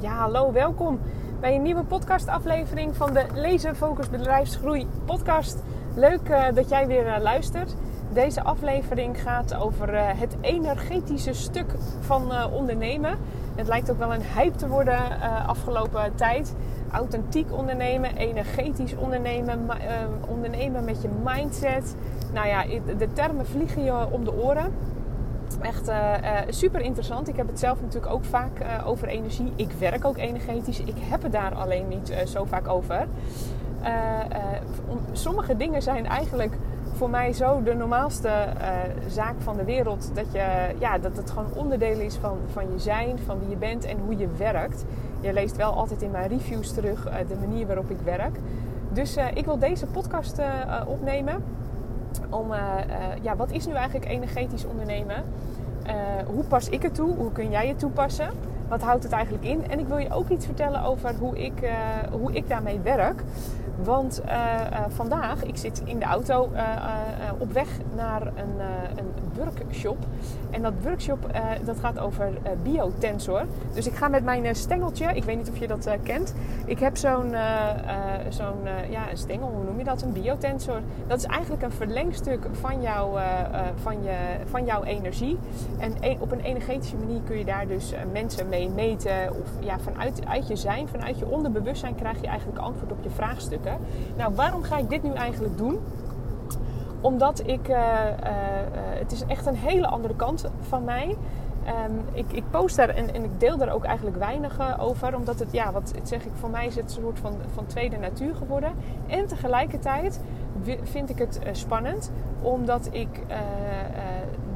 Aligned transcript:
Ja, 0.00 0.12
hallo, 0.12 0.52
welkom 0.52 1.00
bij 1.40 1.54
een 1.54 1.62
nieuwe 1.62 1.84
podcastaflevering 1.84 2.96
van 2.96 3.12
de 3.12 3.24
Lezen 3.34 3.76
Focus 3.76 4.10
Bedrijfsgroei 4.10 4.86
podcast. 5.04 5.62
Leuk 5.94 6.28
uh, 6.28 6.44
dat 6.54 6.68
jij 6.68 6.86
weer 6.86 7.06
uh, 7.06 7.22
luistert. 7.22 7.74
Deze 8.12 8.42
aflevering 8.42 9.22
gaat 9.22 9.54
over 9.54 9.94
uh, 9.94 10.00
het 10.04 10.36
energetische 10.40 11.32
stuk 11.32 11.74
van 12.00 12.52
ondernemen. 12.52 13.18
Het 13.54 13.68
lijkt 13.68 13.90
ook 13.90 13.98
wel 13.98 14.14
een 14.14 14.22
hype 14.36 14.56
te 14.56 14.68
worden 14.68 15.20
afgelopen 15.46 16.14
tijd. 16.14 16.54
Authentiek 16.92 17.52
ondernemen, 17.52 18.16
energetisch 18.16 18.96
ondernemen, 18.96 19.68
ondernemen 20.28 20.84
met 20.84 21.02
je 21.02 21.08
mindset. 21.24 21.94
Nou 22.32 22.46
ja, 22.46 22.64
de 22.98 23.12
termen 23.12 23.46
vliegen 23.46 23.84
je 23.84 24.10
om 24.10 24.24
de 24.24 24.32
oren. 24.32 24.72
Echt 25.60 25.88
uh, 25.88 26.14
super 26.48 26.80
interessant. 26.80 27.28
Ik 27.28 27.36
heb 27.36 27.46
het 27.46 27.58
zelf 27.58 27.80
natuurlijk 27.80 28.12
ook 28.12 28.24
vaak 28.24 28.60
uh, 28.60 28.88
over 28.88 29.08
energie. 29.08 29.52
Ik 29.56 29.72
werk 29.72 30.04
ook 30.04 30.16
energetisch. 30.16 30.80
Ik 30.80 30.96
heb 30.98 31.22
het 31.22 31.32
daar 31.32 31.54
alleen 31.54 31.88
niet 31.88 32.12
zo 32.26 32.44
vaak 32.44 32.68
over. 32.68 33.06
sommige 35.12 35.56
dingen 35.56 35.82
zijn 35.82 36.06
eigenlijk 36.06 36.56
voor 36.92 37.10
mij 37.10 37.32
zo 37.32 37.62
de 37.62 37.74
normaalste 37.74 38.30
zaak 39.08 39.34
van 39.38 39.56
de 39.56 39.64
wereld. 39.64 40.10
Dat, 40.14 40.32
je, 40.32 40.74
ja, 40.78 40.98
dat 40.98 41.16
het 41.16 41.30
gewoon 41.30 41.52
onderdeel 41.54 41.98
is 41.98 42.14
van, 42.14 42.38
van 42.52 42.72
je 42.72 42.78
zijn, 42.78 43.18
van 43.18 43.38
wie 43.38 43.48
je 43.48 43.56
bent 43.56 43.84
en 43.84 43.98
hoe 43.98 44.16
je 44.16 44.28
werkt. 44.36 44.84
Je 45.20 45.32
leest 45.32 45.56
wel 45.56 45.72
altijd 45.72 46.02
in 46.02 46.10
mijn 46.10 46.28
reviews 46.28 46.72
terug 46.72 47.02
de 47.28 47.36
manier 47.40 47.66
waarop 47.66 47.90
ik 47.90 48.00
werk. 48.04 48.36
Dus 48.92 49.16
ik 49.34 49.44
wil 49.44 49.58
deze 49.58 49.86
podcast 49.86 50.40
opnemen 50.86 51.42
om, 52.30 52.52
uh, 52.52 52.58
ja, 53.22 53.36
wat 53.36 53.50
is 53.50 53.66
nu 53.66 53.72
eigenlijk 53.72 54.10
energetisch 54.10 54.64
ondernemen? 54.64 55.24
Uh, 55.86 55.92
hoe 56.26 56.44
pas 56.44 56.68
ik 56.68 56.82
het 56.82 56.94
toe? 56.94 57.16
Hoe 57.16 57.32
kun 57.32 57.50
jij 57.50 57.68
het 57.68 57.78
toepassen? 57.78 58.30
Wat 58.68 58.82
houdt 58.82 59.02
het 59.02 59.12
eigenlijk 59.12 59.44
in? 59.44 59.70
En 59.70 59.78
ik 59.78 59.86
wil 59.86 59.98
je 59.98 60.10
ook 60.12 60.28
iets 60.28 60.46
vertellen 60.46 60.82
over 60.82 61.14
hoe 61.14 61.38
ik, 61.38 61.70
hoe 62.10 62.32
ik 62.32 62.48
daarmee 62.48 62.80
werk. 62.80 63.22
Want 63.82 64.22
vandaag, 64.88 65.44
ik 65.44 65.56
zit 65.56 65.82
in 65.84 65.98
de 65.98 66.04
auto 66.04 66.50
op 67.38 67.52
weg 67.52 67.68
naar 67.96 68.26
een, 68.26 68.60
een 68.96 69.10
workshop. 69.34 69.98
En 70.50 70.62
dat 70.62 70.72
workshop 70.82 71.26
dat 71.64 71.78
gaat 71.80 71.98
over 71.98 72.32
biotensor. 72.62 73.42
Dus 73.74 73.86
ik 73.86 73.94
ga 73.94 74.08
met 74.08 74.24
mijn 74.24 74.54
stengeltje, 74.54 75.14
ik 75.14 75.24
weet 75.24 75.36
niet 75.36 75.50
of 75.50 75.58
je 75.58 75.66
dat 75.66 75.88
kent. 76.02 76.34
Ik 76.64 76.78
heb 76.78 76.96
zo'n 76.96 77.34
zo'n 78.28 78.58
ja, 78.90 79.10
een 79.10 79.16
stengel, 79.16 79.48
hoe 79.48 79.64
noem 79.64 79.78
je 79.78 79.84
dat? 79.84 80.02
Een 80.02 80.12
biotensor. 80.12 80.80
Dat 81.06 81.18
is 81.18 81.24
eigenlijk 81.24 81.62
een 81.62 81.72
verlengstuk 81.72 82.46
van, 82.52 82.82
jou, 82.82 83.18
van, 83.82 84.02
je, 84.02 84.16
van 84.44 84.64
jouw 84.64 84.82
energie. 84.82 85.38
En 85.78 86.20
op 86.20 86.32
een 86.32 86.40
energetische 86.40 86.96
manier 86.96 87.20
kun 87.20 87.38
je 87.38 87.44
daar 87.44 87.66
dus 87.66 87.94
mensen 88.12 88.48
mee 88.48 88.70
meten. 88.70 89.30
Of 89.30 89.48
ja, 89.60 89.78
vanuit 89.78 90.26
uit 90.26 90.48
je 90.48 90.56
zijn, 90.56 90.88
vanuit 90.88 91.18
je 91.18 91.26
onderbewustzijn 91.26 91.94
krijg 91.94 92.20
je 92.20 92.26
eigenlijk 92.26 92.58
antwoord 92.58 92.92
op 92.92 93.02
je 93.02 93.10
vraagstukken. 93.10 93.76
Nou, 94.16 94.34
waarom 94.34 94.62
ga 94.62 94.78
ik 94.78 94.88
dit 94.88 95.02
nu 95.02 95.12
eigenlijk 95.12 95.58
doen? 95.58 95.78
Omdat 97.00 97.42
ik, 97.46 97.68
uh, 97.68 97.76
uh, 97.76 97.80
het 98.98 99.12
is 99.12 99.24
echt 99.26 99.46
een 99.46 99.56
hele 99.56 99.86
andere 99.86 100.16
kant 100.16 100.50
van 100.60 100.84
mij. 100.84 101.16
Um, 101.86 102.04
ik, 102.12 102.32
ik, 102.32 102.44
post 102.50 102.76
daar 102.76 102.88
en, 102.88 103.14
en, 103.14 103.24
ik 103.24 103.40
deel 103.40 103.56
daar 103.56 103.72
ook 103.72 103.84
eigenlijk 103.84 104.16
weinig 104.16 104.80
over. 104.80 105.16
Omdat 105.16 105.38
het, 105.38 105.52
ja, 105.52 105.72
wat 105.72 105.94
zeg 106.02 106.24
ik, 106.24 106.32
voor 106.34 106.50
mij 106.50 106.66
is 106.66 106.74
het 106.74 106.84
een 106.84 107.02
soort 107.02 107.18
van, 107.18 107.32
van 107.54 107.66
tweede 107.66 107.96
natuur 107.96 108.34
geworden. 108.34 108.72
En 109.06 109.26
tegelijkertijd 109.26 110.20
vind 110.82 111.10
ik 111.10 111.18
het 111.18 111.40
spannend. 111.52 112.12
Omdat 112.42 112.88
ik 112.90 113.08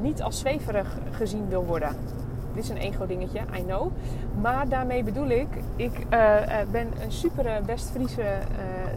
niet 0.01 0.21
als 0.21 0.39
zweverig 0.39 0.97
gezien 1.11 1.47
wil 1.49 1.65
worden. 1.65 1.95
Dit 2.53 2.63
is 2.63 2.69
een 2.69 2.77
ego-dingetje, 2.77 3.39
I 3.39 3.63
know. 3.63 3.91
Maar 4.41 4.69
daarmee 4.69 5.03
bedoel 5.03 5.27
ik, 5.27 5.47
ik 5.75 6.07
ben 6.71 6.87
een 7.03 7.11
super 7.11 7.65
West-Friese, 7.65 8.37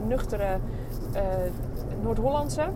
nuchtere 0.08 0.58
Noord-Hollandse. 2.03 2.69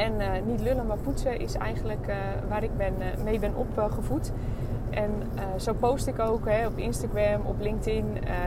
En 0.00 0.44
niet 0.46 0.60
lullen, 0.60 0.86
maar 0.86 0.96
poetsen 0.96 1.40
is 1.40 1.54
eigenlijk 1.54 2.12
waar 2.48 2.62
ik 2.62 2.76
ben, 2.76 2.94
mee 3.24 3.38
ben 3.38 3.54
opgevoed. 3.54 4.32
En 4.90 5.10
zo 5.56 5.72
post 5.72 6.06
ik 6.06 6.18
ook 6.18 6.48
hè, 6.48 6.66
op 6.66 6.78
Instagram, 6.78 7.40
op 7.44 7.60
LinkedIn. 7.60 8.04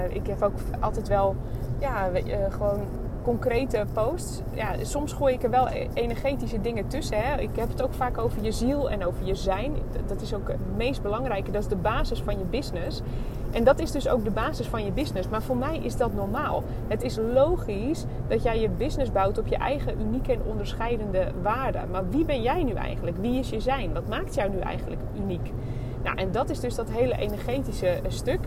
ik 0.09 0.27
heb 0.27 0.41
ook 0.41 0.57
altijd 0.79 1.07
wel 1.07 1.35
ja, 1.79 2.09
gewoon 2.49 2.79
concrete 3.23 3.85
posts. 3.93 4.41
Ja, 4.53 4.75
soms 4.81 5.13
gooi 5.13 5.33
ik 5.33 5.43
er 5.43 5.49
wel 5.49 5.67
e- 5.67 5.87
energetische 5.93 6.61
dingen 6.61 6.87
tussen. 6.87 7.17
Hè. 7.17 7.41
Ik 7.41 7.55
heb 7.55 7.69
het 7.69 7.81
ook 7.81 7.93
vaak 7.93 8.17
over 8.17 8.43
je 8.43 8.51
ziel 8.51 8.89
en 8.89 9.05
over 9.05 9.25
je 9.25 9.35
zijn. 9.35 9.75
Dat 10.07 10.21
is 10.21 10.33
ook 10.33 10.47
het 10.47 10.75
meest 10.77 11.01
belangrijke. 11.01 11.51
Dat 11.51 11.61
is 11.61 11.67
de 11.67 11.75
basis 11.75 12.21
van 12.21 12.37
je 12.37 12.45
business. 12.45 13.01
En 13.53 13.63
dat 13.63 13.79
is 13.79 13.91
dus 13.91 14.07
ook 14.07 14.23
de 14.23 14.31
basis 14.31 14.67
van 14.67 14.85
je 14.85 14.91
business. 14.91 15.29
Maar 15.29 15.41
voor 15.41 15.57
mij 15.57 15.77
is 15.77 15.97
dat 15.97 16.13
normaal. 16.13 16.63
Het 16.87 17.03
is 17.03 17.17
logisch 17.33 18.05
dat 18.27 18.43
jij 18.43 18.59
je 18.59 18.69
business 18.69 19.11
bouwt 19.11 19.37
op 19.37 19.47
je 19.47 19.55
eigen 19.55 20.01
unieke 20.01 20.31
en 20.31 20.41
onderscheidende 20.45 21.31
waarden. 21.41 21.89
Maar 21.91 22.09
wie 22.09 22.25
ben 22.25 22.41
jij 22.41 22.63
nu 22.63 22.73
eigenlijk? 22.73 23.17
Wie 23.17 23.39
is 23.39 23.49
je 23.49 23.59
zijn? 23.59 23.93
Wat 23.93 24.07
maakt 24.07 24.35
jou 24.35 24.49
nu 24.49 24.59
eigenlijk 24.59 25.01
uniek? 25.17 25.51
Nou, 26.03 26.17
en 26.17 26.31
dat 26.31 26.49
is 26.49 26.59
dus 26.59 26.75
dat 26.75 26.89
hele 26.89 27.17
energetische 27.17 27.99
stuk. 28.07 28.39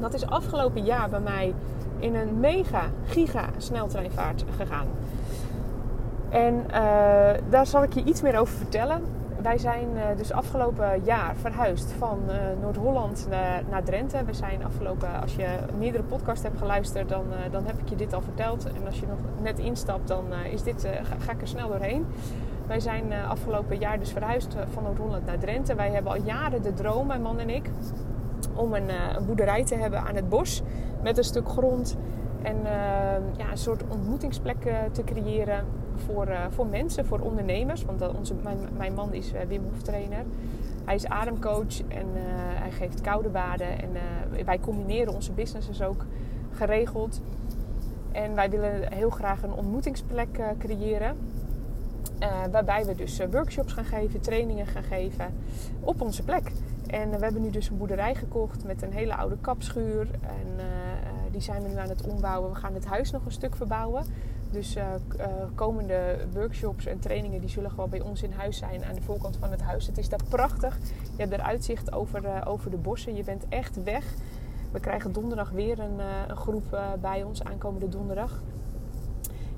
Dat 0.00 0.14
is 0.14 0.26
afgelopen 0.26 0.84
jaar 0.84 1.08
bij 1.08 1.20
mij 1.20 1.54
in 1.98 2.14
een 2.14 2.40
mega, 2.40 2.82
giga 3.04 3.48
sneltreinvaart 3.56 4.44
gegaan. 4.56 4.86
En 6.28 6.54
uh, 6.54 6.74
daar 7.48 7.66
zal 7.66 7.82
ik 7.82 7.92
je 7.92 8.04
iets 8.04 8.22
meer 8.22 8.38
over 8.38 8.56
vertellen. 8.56 9.02
Wij 9.42 9.58
zijn 9.58 9.88
uh, 9.94 10.02
dus 10.16 10.32
afgelopen 10.32 11.00
jaar 11.04 11.36
verhuisd 11.36 11.92
van 11.92 12.18
uh, 12.28 12.34
Noord-Holland 12.60 13.26
naar 13.70 13.82
Drenthe. 13.84 14.24
We 14.24 14.34
zijn 14.34 14.64
afgelopen, 14.64 15.20
als 15.20 15.34
je 15.34 15.46
meerdere 15.78 16.02
podcasts 16.02 16.42
hebt 16.42 16.58
geluisterd, 16.58 17.08
dan, 17.08 17.24
dan 17.50 17.66
heb 17.66 17.78
ik 17.78 17.88
je 17.88 17.96
dit 17.96 18.12
al 18.12 18.20
verteld. 18.20 18.64
En 18.64 18.86
als 18.86 19.00
je 19.00 19.06
nog 19.06 19.18
net 19.42 19.58
instapt, 19.58 20.08
dan 20.08 20.24
is 20.50 20.62
dit, 20.62 20.88
ga, 21.02 21.14
ga, 21.18 21.32
ik 21.32 21.40
er 21.40 21.48
snel 21.48 21.68
doorheen. 21.68 22.06
Wij 22.66 22.80
zijn 22.80 23.12
afgelopen 23.28 23.78
jaar 23.78 23.98
dus 23.98 24.10
verhuisd 24.12 24.56
van 24.72 24.82
Noord-Holland 24.82 25.26
naar 25.26 25.38
Drenthe. 25.38 25.74
Wij 25.74 25.90
hebben 25.90 26.12
al 26.12 26.22
jaren 26.22 26.62
de 26.62 26.74
droom, 26.74 27.06
mijn 27.06 27.22
man 27.22 27.38
en 27.38 27.50
ik, 27.50 27.70
om 28.54 28.74
een, 28.74 28.88
een 29.16 29.26
boerderij 29.26 29.64
te 29.64 29.74
hebben 29.74 30.00
aan 30.00 30.14
het 30.14 30.28
bos 30.28 30.62
met 31.02 31.18
een 31.18 31.24
stuk 31.24 31.48
grond. 31.48 31.96
En 32.42 32.56
ja, 33.36 33.50
een 33.50 33.58
soort 33.58 33.82
ontmoetingsplek 33.88 34.72
te 34.92 35.04
creëren 35.04 35.64
voor, 36.00 36.28
uh, 36.28 36.44
voor 36.50 36.66
mensen, 36.66 37.06
voor 37.06 37.18
ondernemers. 37.18 37.84
Want 37.84 38.14
onze, 38.16 38.34
mijn, 38.42 38.58
mijn 38.76 38.94
man 38.94 39.12
is 39.12 39.32
Hof 39.32 39.82
trainer. 39.82 40.24
Hij 40.84 40.94
is 40.94 41.06
ademcoach 41.06 41.80
en 41.88 42.06
hij 42.54 42.70
geeft 42.70 43.00
koude 43.00 43.28
baden. 43.28 43.82
En 43.82 43.90
wij 44.44 44.58
combineren 44.60 45.14
onze 45.14 45.32
businesses 45.32 45.82
ook 45.82 46.06
geregeld. 46.52 47.20
En 48.12 48.34
wij 48.34 48.50
willen 48.50 48.92
heel 48.92 49.10
graag 49.10 49.42
een 49.42 49.52
ontmoetingsplek 49.52 50.40
creëren. 50.58 51.16
waarbij 52.50 52.84
we 52.84 52.94
dus 52.94 53.20
workshops 53.30 53.72
gaan 53.72 53.84
geven, 53.84 54.20
trainingen 54.20 54.66
gaan 54.66 54.82
geven 54.82 55.34
op 55.80 56.00
onze 56.00 56.22
plek. 56.22 56.52
En 56.90 57.10
we 57.10 57.24
hebben 57.24 57.42
nu 57.42 57.50
dus 57.50 57.68
een 57.68 57.76
boerderij 57.76 58.14
gekocht 58.14 58.64
met 58.64 58.82
een 58.82 58.92
hele 58.92 59.16
oude 59.16 59.36
kapschuur. 59.40 60.08
En 60.20 60.46
uh, 60.56 60.64
die 61.30 61.40
zijn 61.40 61.62
we 61.62 61.68
nu 61.68 61.76
aan 61.76 61.88
het 61.88 62.06
ombouwen. 62.06 62.50
We 62.50 62.56
gaan 62.56 62.74
het 62.74 62.86
huis 62.86 63.10
nog 63.10 63.24
een 63.24 63.32
stuk 63.32 63.56
verbouwen. 63.56 64.04
Dus 64.50 64.76
uh, 64.76 64.84
komende 65.54 66.16
workshops 66.32 66.86
en 66.86 66.98
trainingen 66.98 67.40
die 67.40 67.48
zullen 67.48 67.70
gewoon 67.70 67.90
bij 67.90 68.00
ons 68.00 68.22
in 68.22 68.32
huis 68.32 68.56
zijn 68.56 68.84
aan 68.84 68.94
de 68.94 69.02
voorkant 69.02 69.36
van 69.36 69.50
het 69.50 69.60
huis. 69.60 69.86
Het 69.86 69.98
is 69.98 70.08
daar 70.08 70.24
prachtig. 70.28 70.78
Je 71.16 71.22
hebt 71.22 71.32
er 71.32 71.40
uitzicht 71.40 71.92
over, 71.92 72.46
over 72.46 72.70
de 72.70 72.76
bossen. 72.76 73.14
Je 73.14 73.24
bent 73.24 73.44
echt 73.48 73.82
weg. 73.82 74.04
We 74.72 74.80
krijgen 74.80 75.12
donderdag 75.12 75.50
weer 75.50 75.78
een, 75.78 75.98
een 76.28 76.36
groep 76.36 76.78
bij 77.00 77.22
ons, 77.22 77.44
aankomende 77.44 77.88
donderdag. 77.88 78.40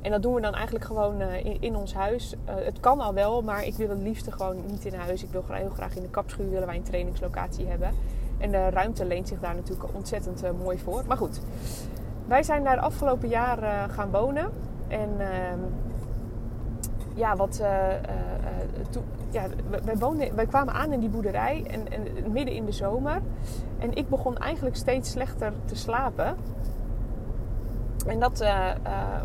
En 0.01 0.11
dat 0.11 0.23
doen 0.23 0.35
we 0.35 0.41
dan 0.41 0.55
eigenlijk 0.55 0.85
gewoon 0.85 1.21
in, 1.21 1.57
in, 1.61 1.77
ons 1.77 1.95
huis. 1.95 2.35
het 2.45 2.81
kan 2.81 3.01
al 3.01 3.15
wel, 3.15 3.43
maar 3.43 3.65
ik 3.65 3.75
wil 3.75 3.89
het 3.89 3.99
liefst 3.99 4.33
gewoon 4.33 4.57
niet 4.67 4.85
in 4.85 4.95
huis. 4.95 5.23
Ik 5.23 5.31
wil 5.31 5.45
heel 5.49 5.71
graag 5.71 5.97
in 5.97 6.03
de 6.03 6.09
kapschuur 6.09 6.51
willen 6.51 6.67
wij 6.67 6.77
een 6.77 6.83
trainingslocatie 6.83 7.67
hebben. 7.67 7.91
En 8.39 8.51
de 8.51 8.71
ruimte 8.71 9.05
leent 9.05 9.29
zich 9.29 9.41
daar 9.41 9.55
natuurlijk 9.55 9.95
ontzettend 9.95 10.43
mooi 10.63 10.79
voor. 10.79 11.05
Maar 11.07 11.17
goed, 11.17 11.41
wij 12.27 12.43
zijn 12.43 12.65
daar 12.65 12.79
afgelopen 12.79 13.29
jaar 13.29 13.91
gaan 13.91 14.11
wonen. 14.11 14.51
En 14.93 15.11
uh, 15.19 15.27
ja, 17.15 17.37
wat. 17.37 17.61
Uh, 17.63 17.69
toen, 18.91 19.03
ja, 19.31 19.47
wij, 19.85 19.97
woonden, 19.97 20.35
wij 20.35 20.47
kwamen 20.47 20.75
aan 20.75 20.93
in 20.93 21.01
die 21.01 21.09
boerderij 21.09 21.65
en, 21.71 21.93
en, 21.93 22.33
midden 22.33 22.55
in 22.55 22.65
de 22.65 22.73
zomer. 22.73 23.21
En 23.79 23.95
ik 23.95 24.09
begon 24.09 24.39
eigenlijk 24.39 24.77
steeds 24.77 25.11
slechter 25.11 25.53
te 25.65 25.77
slapen. 25.77 26.37
En 28.07 28.21
dat 28.21 28.45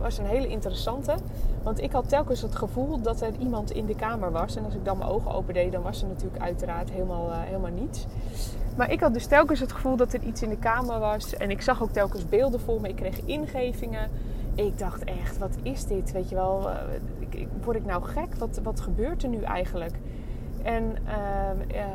was 0.02 0.18
een 0.18 0.26
hele 0.26 0.48
interessante. 0.48 1.16
Want 1.64 1.82
ik 1.82 1.92
had 1.92 2.10
telkens 2.10 2.42
het 2.42 2.56
gevoel 2.56 3.02
dat 3.02 3.22
er 3.22 3.32
iemand 3.40 3.72
in 3.72 3.86
de 3.86 3.96
kamer 3.96 4.32
was. 4.32 4.56
En 4.56 4.66
als 4.66 4.74
ik 4.74 4.86
dan 4.86 4.98
mijn 4.98 5.10
ogen 5.10 5.32
opende, 5.32 5.70
dan 5.70 5.82
was 5.82 6.02
er 6.02 6.08
natuurlijk 6.08 6.44
uiteraard 6.44 6.90
helemaal, 6.90 7.32
helemaal 7.32 7.72
niets. 7.72 8.06
Maar 8.78 8.92
ik 8.92 9.00
had 9.00 9.14
dus 9.14 9.26
telkens 9.26 9.60
het 9.60 9.72
gevoel 9.72 9.96
dat 9.96 10.14
er 10.14 10.22
iets 10.22 10.42
in 10.42 10.50
de 10.50 10.58
kamer 10.58 11.00
was. 11.00 11.36
En 11.36 11.50
ik 11.50 11.62
zag 11.62 11.82
ook 11.82 11.92
telkens 11.92 12.30
beelden 12.30 12.60
voor 12.60 12.82
me. 12.82 12.88
Ik 12.88 12.96
kreeg 12.96 13.22
ingevingen. 13.26 14.10
Ik 14.58 14.78
dacht 14.78 15.04
echt, 15.04 15.38
wat 15.38 15.56
is 15.62 15.86
dit? 15.86 16.12
Weet 16.12 16.30
je 16.30 16.36
wel, 16.36 16.70
uh, 16.70 17.48
word 17.64 17.78
ik 17.78 17.86
nou 17.86 18.04
gek? 18.04 18.36
Wat, 18.36 18.60
wat 18.64 18.80
gebeurt 18.80 19.24
er 19.24 19.30
nu 19.30 19.42
eigenlijk? 19.42 19.96
En 20.64 20.96
uh, 21.06 21.76
uh, 21.76 21.86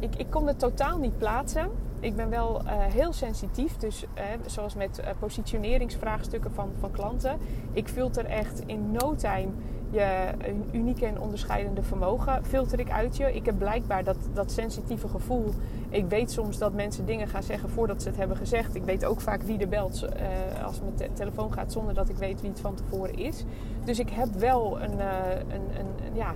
ik, 0.00 0.14
ik 0.16 0.30
kon 0.30 0.46
het 0.46 0.58
totaal 0.58 0.98
niet 0.98 1.18
plaatsen. 1.18 1.70
ik 2.00 2.16
ben 2.16 2.30
wel 2.30 2.62
heel 2.66 3.12
sensitief. 3.12 3.76
Dus 3.76 4.04
zoals 4.46 4.74
met 4.74 5.02
positioneringsvraagstukken 5.18 6.52
van, 6.52 6.70
van 6.80 6.90
klanten. 6.90 7.38
Ik 7.72 7.88
filter 7.88 8.24
echt 8.24 8.62
in 8.66 8.90
no 8.92 9.14
time 9.14 9.48
je 9.90 10.30
unieke 10.72 11.06
en 11.06 11.20
onderscheidende 11.20 11.82
vermogen 11.82 12.44
filter 12.44 12.80
ik 12.80 12.90
uit 12.90 13.16
je. 13.16 13.34
Ik 13.34 13.46
heb 13.46 13.58
blijkbaar 13.58 14.04
dat, 14.04 14.16
dat 14.32 14.52
sensitieve 14.52 15.08
gevoel. 15.08 15.54
Ik 15.90 16.08
weet 16.08 16.30
soms 16.30 16.58
dat 16.58 16.72
mensen 16.72 17.06
dingen 17.06 17.28
gaan 17.28 17.42
zeggen 17.42 17.70
voordat 17.70 18.02
ze 18.02 18.08
het 18.08 18.16
hebben 18.16 18.36
gezegd. 18.36 18.74
Ik 18.74 18.84
weet 18.84 19.04
ook 19.04 19.20
vaak 19.20 19.42
wie 19.42 19.58
er 19.58 19.68
belt 19.68 20.02
uh, 20.02 20.64
als 20.64 20.80
mijn 20.80 21.12
telefoon 21.12 21.52
gaat 21.52 21.72
zonder 21.72 21.94
dat 21.94 22.08
ik 22.08 22.16
weet 22.16 22.40
wie 22.40 22.50
het 22.50 22.60
van 22.60 22.74
tevoren 22.74 23.18
is. 23.18 23.44
Dus 23.84 23.98
ik 23.98 24.10
heb 24.10 24.28
wel 24.34 24.80
een, 24.80 24.98
uh, 24.98 25.06
een, 25.48 25.78
een, 25.78 26.14
ja, 26.14 26.34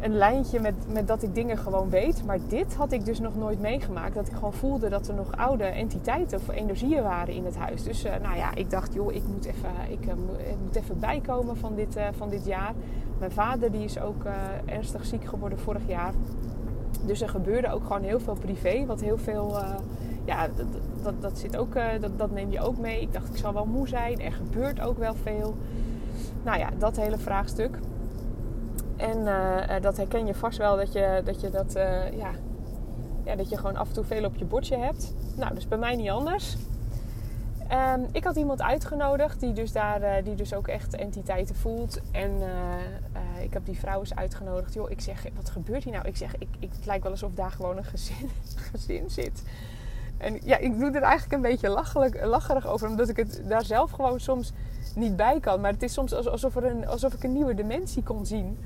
een 0.00 0.14
lijntje 0.14 0.60
met, 0.60 0.74
met 0.92 1.06
dat 1.06 1.22
ik 1.22 1.34
dingen 1.34 1.58
gewoon 1.58 1.90
weet. 1.90 2.24
Maar 2.24 2.38
dit 2.48 2.74
had 2.74 2.92
ik 2.92 3.04
dus 3.04 3.20
nog 3.20 3.36
nooit 3.36 3.60
meegemaakt. 3.60 4.14
Dat 4.14 4.26
ik 4.26 4.34
gewoon 4.34 4.52
voelde 4.52 4.88
dat 4.88 5.08
er 5.08 5.14
nog 5.14 5.36
oude 5.36 5.64
entiteiten 5.64 6.38
of 6.38 6.48
energieën 6.48 7.02
waren 7.02 7.34
in 7.34 7.44
het 7.44 7.56
huis. 7.56 7.82
Dus 7.82 8.04
uh, 8.04 8.12
nou 8.22 8.36
ja, 8.36 8.54
ik 8.54 8.70
dacht, 8.70 8.94
joh, 8.94 9.14
ik 9.14 9.22
moet 9.32 9.44
even, 9.44 9.70
ik, 9.88 10.14
moet 10.64 10.76
even 10.76 10.98
bijkomen 10.98 11.56
van 11.56 11.74
dit, 11.74 11.96
van 12.16 12.28
dit 12.28 12.46
jaar. 12.46 12.72
Mijn 13.18 13.32
vader 13.32 13.70
die 13.72 13.84
is 13.84 14.00
ook 14.00 14.24
ernstig 14.64 15.04
ziek 15.04 15.24
geworden 15.24 15.58
vorig 15.58 15.82
jaar. 15.86 16.12
Dus 17.06 17.20
er 17.20 17.28
gebeurde 17.28 17.72
ook 17.72 17.82
gewoon 17.82 18.02
heel 18.02 18.20
veel 18.20 18.36
privé. 18.40 18.86
Wat 18.86 19.00
heel 19.00 19.18
veel, 19.18 19.58
ja, 20.24 20.48
dat, 20.56 20.66
dat, 21.02 21.22
dat, 21.22 21.38
zit 21.38 21.56
ook, 21.56 21.74
dat, 22.00 22.18
dat 22.18 22.30
neem 22.30 22.50
je 22.50 22.60
ook 22.60 22.78
mee. 22.78 23.00
Ik 23.00 23.12
dacht, 23.12 23.28
ik 23.28 23.36
zal 23.36 23.52
wel 23.52 23.66
moe 23.66 23.88
zijn. 23.88 24.20
Er 24.20 24.32
gebeurt 24.32 24.80
ook 24.80 24.98
wel 24.98 25.14
veel. 25.14 25.54
Nou 26.42 26.58
ja, 26.58 26.68
dat 26.78 26.96
hele 26.96 27.18
vraagstuk. 27.18 27.78
En 28.96 29.18
uh, 29.18 29.80
dat 29.80 29.96
herken 29.96 30.26
je 30.26 30.34
vast 30.34 30.58
wel 30.58 30.76
dat 30.76 30.92
je 30.92 31.20
dat, 31.24 31.40
je 31.40 32.10
ja, 32.16 32.30
ja, 33.24 33.36
dat 33.36 33.48
je 33.48 33.56
gewoon 33.56 33.76
af 33.76 33.88
en 33.88 33.94
toe 33.94 34.04
veel 34.04 34.24
op 34.24 34.36
je 34.36 34.44
bordje 34.44 34.76
hebt. 34.76 35.14
Nou, 35.36 35.54
dus 35.54 35.68
bij 35.68 35.78
mij 35.78 35.96
niet 35.96 36.10
anders. 36.10 36.56
Um, 37.72 38.08
ik 38.12 38.24
had 38.24 38.36
iemand 38.36 38.62
uitgenodigd 38.62 39.40
die 39.40 39.52
dus 39.52 39.72
daar 39.72 40.02
uh, 40.02 40.24
die 40.24 40.34
dus 40.34 40.54
ook 40.54 40.68
echt 40.68 40.94
entiteiten 40.94 41.54
voelt. 41.54 42.00
En 42.12 42.32
ik 43.42 43.52
heb 43.52 43.66
die 43.66 43.78
vrouw 43.78 44.00
eens 44.00 44.14
uitgenodigd. 44.14 44.74
Joh, 44.74 44.90
ik 44.90 45.00
zeg, 45.00 45.26
wat 45.34 45.50
gebeurt 45.50 45.84
hier 45.84 45.92
nou? 45.92 46.08
Ik 46.08 46.16
zeg, 46.16 46.34
ik, 46.38 46.48
ik, 46.58 46.70
het 46.76 46.86
lijkt 46.86 47.02
wel 47.02 47.12
alsof 47.12 47.34
daar 47.34 47.50
gewoon 47.50 47.76
een 47.76 47.84
gezin, 47.84 48.30
gezin 48.70 49.10
zit. 49.10 49.42
En 50.20 50.38
ja, 50.42 50.56
ik 50.56 50.78
doe 50.78 50.90
er 50.90 51.02
eigenlijk 51.02 51.32
een 51.32 51.50
beetje 51.50 51.68
lachelijk, 51.68 52.24
lacherig 52.24 52.66
over, 52.66 52.88
omdat 52.88 53.08
ik 53.08 53.16
het 53.16 53.42
daar 53.48 53.64
zelf 53.64 53.90
gewoon 53.90 54.20
soms 54.20 54.52
niet 54.94 55.16
bij 55.16 55.40
kan. 55.40 55.60
Maar 55.60 55.72
het 55.72 55.82
is 55.82 55.92
soms 55.92 56.14
alsof, 56.26 56.56
er 56.56 56.64
een, 56.64 56.86
alsof 56.86 57.14
ik 57.14 57.22
een 57.22 57.32
nieuwe 57.32 57.54
dimensie 57.54 58.02
kon 58.02 58.26
zien. 58.26 58.58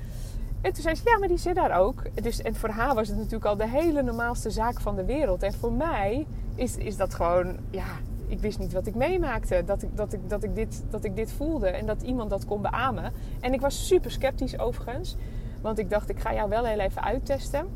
En 0.61 0.73
toen 0.73 0.83
zei 0.83 0.95
ze, 0.95 1.01
ja, 1.05 1.17
maar 1.17 1.27
die 1.27 1.37
zit 1.37 1.55
daar 1.55 1.79
ook. 1.79 2.01
Dus, 2.23 2.41
en 2.41 2.55
voor 2.55 2.69
haar 2.69 2.95
was 2.95 3.07
het 3.07 3.17
natuurlijk 3.17 3.45
al 3.45 3.57
de 3.57 3.67
hele 3.67 4.01
normaalste 4.01 4.49
zaak 4.49 4.79
van 4.81 4.95
de 4.95 5.05
wereld. 5.05 5.43
En 5.43 5.53
voor 5.53 5.71
mij 5.71 6.25
is, 6.55 6.77
is 6.77 6.97
dat 6.97 7.13
gewoon, 7.13 7.57
ja, 7.69 7.85
ik 8.27 8.39
wist 8.39 8.59
niet 8.59 8.73
wat 8.73 8.87
ik 8.87 8.95
meemaakte. 8.95 9.63
Dat 9.65 9.81
ik, 9.81 9.97
dat, 9.97 10.13
ik, 10.13 10.29
dat, 10.29 10.43
ik 10.43 10.55
dit, 10.55 10.83
dat 10.89 11.03
ik 11.03 11.15
dit 11.15 11.31
voelde 11.31 11.67
en 11.67 11.85
dat 11.85 12.01
iemand 12.01 12.29
dat 12.29 12.45
kon 12.45 12.61
beamen. 12.61 13.13
En 13.39 13.53
ik 13.53 13.61
was 13.61 13.87
super 13.87 14.11
sceptisch 14.11 14.59
overigens. 14.59 15.15
Want 15.61 15.79
ik 15.79 15.89
dacht, 15.89 16.09
ik 16.09 16.19
ga 16.19 16.33
jou 16.33 16.49
wel 16.49 16.65
heel 16.65 16.79
even 16.79 17.03
uittesten. 17.03 17.67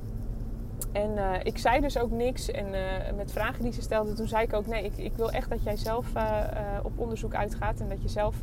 En 0.91 1.09
uh, 1.15 1.33
ik 1.43 1.57
zei 1.57 1.81
dus 1.81 1.97
ook 1.97 2.11
niks. 2.11 2.51
En 2.51 2.65
uh, 2.67 2.79
met 3.15 3.31
vragen 3.31 3.63
die 3.63 3.73
ze 3.73 3.81
stelde, 3.81 4.13
toen 4.13 4.27
zei 4.27 4.43
ik 4.43 4.53
ook: 4.53 4.67
nee, 4.67 4.83
ik, 4.83 4.97
ik 4.97 5.15
wil 5.15 5.31
echt 5.31 5.49
dat 5.49 5.63
jij 5.63 5.77
zelf 5.77 6.07
uh, 6.15 6.23
op 6.83 6.91
onderzoek 6.95 7.35
uitgaat. 7.35 7.79
En 7.79 7.89
dat 7.89 8.01
je 8.01 8.09
zelf 8.09 8.35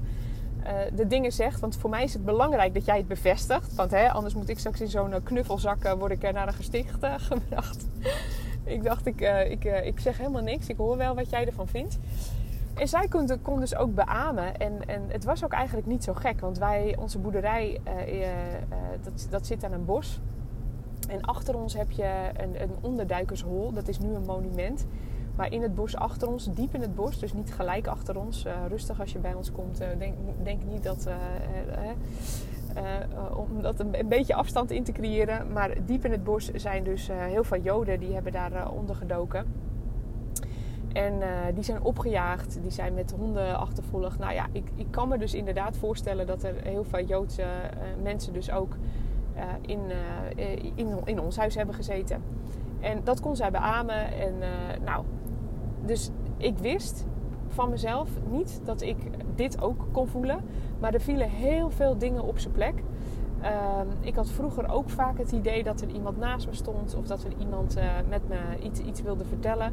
de 0.94 1.06
dingen 1.06 1.32
zegt. 1.32 1.60
Want 1.60 1.76
voor 1.76 1.90
mij 1.90 2.02
is 2.02 2.12
het 2.12 2.24
belangrijk 2.24 2.74
dat 2.74 2.84
jij 2.84 2.96
het 2.96 3.08
bevestigt. 3.08 3.74
Want 3.74 3.90
hè, 3.90 4.10
anders 4.10 4.34
moet 4.34 4.48
ik 4.48 4.58
straks 4.58 4.80
in 4.80 4.88
zo'n 4.88 5.12
eh, 5.12 5.20
knuffelzak 5.22 5.94
word 5.98 6.12
ik 6.12 6.32
naar 6.32 6.46
een 6.46 6.54
gesticht 6.54 7.06
gebracht. 7.30 7.86
Ik 8.66 8.84
dacht, 8.84 9.06
ik, 9.06 9.20
ik, 9.48 9.64
ik 9.64 10.00
zeg 10.00 10.18
helemaal 10.18 10.42
niks. 10.42 10.68
Ik 10.68 10.76
hoor 10.76 10.96
wel 10.96 11.14
wat 11.14 11.30
jij 11.30 11.46
ervan 11.46 11.68
vindt. 11.68 11.98
En 12.74 12.88
zij 12.88 13.08
kon, 13.08 13.42
kon 13.42 13.60
dus 13.60 13.76
ook 13.76 13.94
beamen. 13.94 14.56
En, 14.56 14.88
en 14.88 15.02
het 15.08 15.24
was 15.24 15.44
ook 15.44 15.52
eigenlijk 15.52 15.86
niet 15.86 16.04
zo 16.04 16.14
gek. 16.14 16.40
Want 16.40 16.58
wij, 16.58 16.96
onze 16.98 17.18
boerderij, 17.18 17.80
dat, 19.02 19.26
dat 19.30 19.46
zit 19.46 19.64
aan 19.64 19.72
een 19.72 19.84
bos. 19.84 20.20
En 21.08 21.22
achter 21.22 21.56
ons 21.56 21.74
heb 21.74 21.90
je 21.90 22.30
een, 22.36 22.62
een 22.62 22.74
onderduikershol. 22.80 23.72
Dat 23.72 23.88
is 23.88 23.98
nu 23.98 24.14
een 24.14 24.24
monument. 24.24 24.86
Maar 25.36 25.52
in 25.52 25.62
het 25.62 25.74
bos 25.74 25.96
achter 25.96 26.28
ons, 26.28 26.48
diep 26.54 26.74
in 26.74 26.80
het 26.80 26.94
bos, 26.94 27.18
dus 27.18 27.32
niet 27.32 27.54
gelijk 27.54 27.86
achter 27.86 28.18
ons. 28.18 28.46
Rustig 28.68 29.00
als 29.00 29.12
je 29.12 29.18
bij 29.18 29.34
ons 29.34 29.52
komt. 29.52 29.78
Denk, 29.98 30.14
denk, 30.42 30.60
niet 30.64 30.82
dat. 30.82 31.08
Om 33.36 33.62
dat 33.62 33.80
een, 33.80 34.08
beetje 34.08 34.34
afstand 34.34 34.70
in 34.70 34.84
te 34.84 34.92
creëren. 34.92 35.52
Maar 35.52 35.74
diep 35.86 36.04
in 36.04 36.10
het 36.10 36.24
bos 36.24 36.50
zijn 36.50 36.84
dus 36.84 37.08
heel 37.12 37.44
veel 37.44 37.60
Joden 37.60 38.00
die 38.00 38.14
hebben 38.14 38.32
daar 38.32 38.70
onder 38.70 38.96
gedoken. 38.96 39.46
En 40.92 41.12
die 41.54 41.64
zijn 41.64 41.82
opgejaagd, 41.82 42.58
die 42.62 42.70
zijn 42.70 42.94
met 42.94 43.14
honden 43.18 43.58
achtervolgd. 43.58 44.18
Nou 44.18 44.32
ja, 44.32 44.46
ik, 44.52 44.70
ik 44.74 44.86
kan 44.90 45.08
me 45.08 45.18
dus 45.18 45.34
inderdaad 45.34 45.76
voorstellen 45.76 46.26
dat 46.26 46.42
er 46.42 46.54
heel 46.62 46.84
veel 46.84 47.04
Joodse 47.04 47.44
mensen 48.02 48.32
dus 48.32 48.50
ook 48.50 48.76
in, 49.60 49.80
in, 50.74 51.00
in 51.04 51.20
ons 51.20 51.36
huis 51.36 51.54
hebben 51.54 51.74
gezeten. 51.74 52.22
En 52.80 53.00
dat 53.04 53.20
kon 53.20 53.36
zij 53.36 53.50
beamen. 53.50 54.12
En 54.12 54.34
nou, 54.84 55.04
dus 55.84 56.10
ik 56.36 56.58
wist 56.58 57.06
van 57.56 57.70
mezelf 57.70 58.08
niet 58.30 58.60
dat 58.64 58.82
ik 58.82 58.96
dit 59.34 59.62
ook 59.62 59.86
kon 59.92 60.08
voelen. 60.08 60.38
Maar 60.80 60.94
er 60.94 61.00
vielen 61.00 61.28
heel 61.30 61.70
veel 61.70 61.98
dingen 61.98 62.22
op 62.22 62.38
zijn 62.38 62.52
plek. 62.52 62.82
Ehm, 63.40 63.86
ik 64.00 64.14
had 64.14 64.30
vroeger 64.30 64.70
ook 64.70 64.90
vaak 64.90 65.18
het 65.18 65.32
idee 65.32 65.62
dat 65.62 65.80
er 65.80 65.88
iemand 65.88 66.18
naast 66.18 66.46
me 66.46 66.54
stond 66.54 66.94
of 66.94 67.06
dat 67.06 67.24
er 67.24 67.32
iemand 67.38 67.76
uh, 67.76 67.84
met 68.08 68.28
me 68.28 68.38
iets, 68.62 68.80
iets 68.80 69.02
wilde 69.02 69.24
vertellen. 69.24 69.72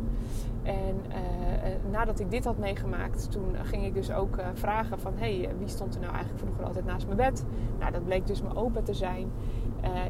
En 0.63 0.95
uh, 1.07 1.91
nadat 1.91 2.19
ik 2.19 2.31
dit 2.31 2.45
had 2.45 2.57
meegemaakt, 2.57 3.31
toen 3.31 3.55
ging 3.63 3.85
ik 3.85 3.93
dus 3.93 4.11
ook 4.11 4.37
vragen 4.53 4.99
van 4.99 5.13
hey, 5.15 5.49
wie 5.59 5.67
stond 5.67 5.95
er 5.95 6.01
nou 6.01 6.13
eigenlijk 6.13 6.43
vroeger 6.43 6.65
altijd 6.65 6.85
naast 6.85 7.05
mijn 7.05 7.17
bed? 7.17 7.45
Nou, 7.79 7.91
dat 7.91 8.03
bleek 8.03 8.27
dus 8.27 8.41
mijn 8.41 8.55
opa 8.55 8.81
te 8.81 8.93
zijn. 8.93 9.31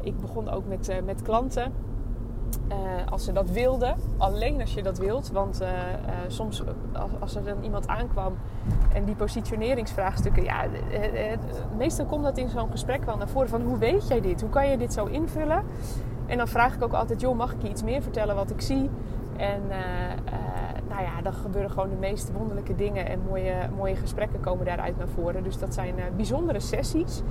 ik 0.02 0.20
begon 0.20 0.48
ook 0.48 0.66
met, 0.66 1.00
met 1.04 1.22
klanten. 1.22 1.72
Uh, 2.68 2.76
als 3.10 3.24
ze 3.24 3.32
dat 3.32 3.50
wilden. 3.50 3.96
Alleen 4.16 4.60
als 4.60 4.74
je 4.74 4.82
dat 4.82 4.98
wilt. 4.98 5.30
Want 5.30 5.62
uh, 5.62 5.68
uh, 5.68 5.74
soms 6.28 6.62
als, 6.92 7.10
als, 7.20 7.34
er 7.36 7.44
dan 7.44 7.62
iemand 7.62 7.86
aankwam 7.86 8.36
en 8.92 9.04
die 9.04 9.14
positioneringsvraagstukken. 9.14 10.44
Ja, 10.44 10.64
meestal 11.76 12.06
komt 12.06 12.24
dat 12.24 12.38
in 12.38 12.48
zo'n 12.48 12.70
gesprek 12.70 13.04
wel 13.04 13.16
naar 13.16 13.28
voren. 13.28 13.48
Van 13.48 13.62
hoe 13.62 13.78
weet 13.78 14.08
jij 14.08 14.20
dit? 14.20 14.40
Hoe 14.40 14.50
kan 14.50 14.68
je 14.68 14.76
dit 14.76 14.92
zo 14.92 15.04
invullen? 15.04 15.64
En 16.26 16.38
dan 16.38 16.48
vraag 16.48 16.74
ik 16.74 16.82
ook 16.82 16.92
altijd, 16.92 17.20
joh, 17.20 17.36
mag 17.36 17.52
ik 17.52 17.62
je 17.62 17.68
iets 17.68 17.82
meer 17.82 18.02
vertellen 18.02 18.34
wat 18.34 18.50
ik 18.50 18.60
zie? 18.60 18.90
En 19.36 19.62
nou 20.88 21.02
ja, 21.02 21.22
dan 21.22 21.32
gebeuren 21.32 21.70
gewoon 21.70 21.88
de 21.88 21.96
meest 21.96 22.32
wonderlijke 22.32 22.74
dingen 22.74 23.08
en 23.08 23.20
mooie, 23.28 23.54
mooie 23.76 23.96
gesprekken 23.96 24.40
komen 24.40 24.64
daaruit 24.64 24.98
naar 24.98 25.08
voren. 25.08 25.42
Dus 25.42 25.58
dat 25.58 25.74
zijn 25.74 25.94
bijzondere 26.16 26.60
sessies. 26.60 27.22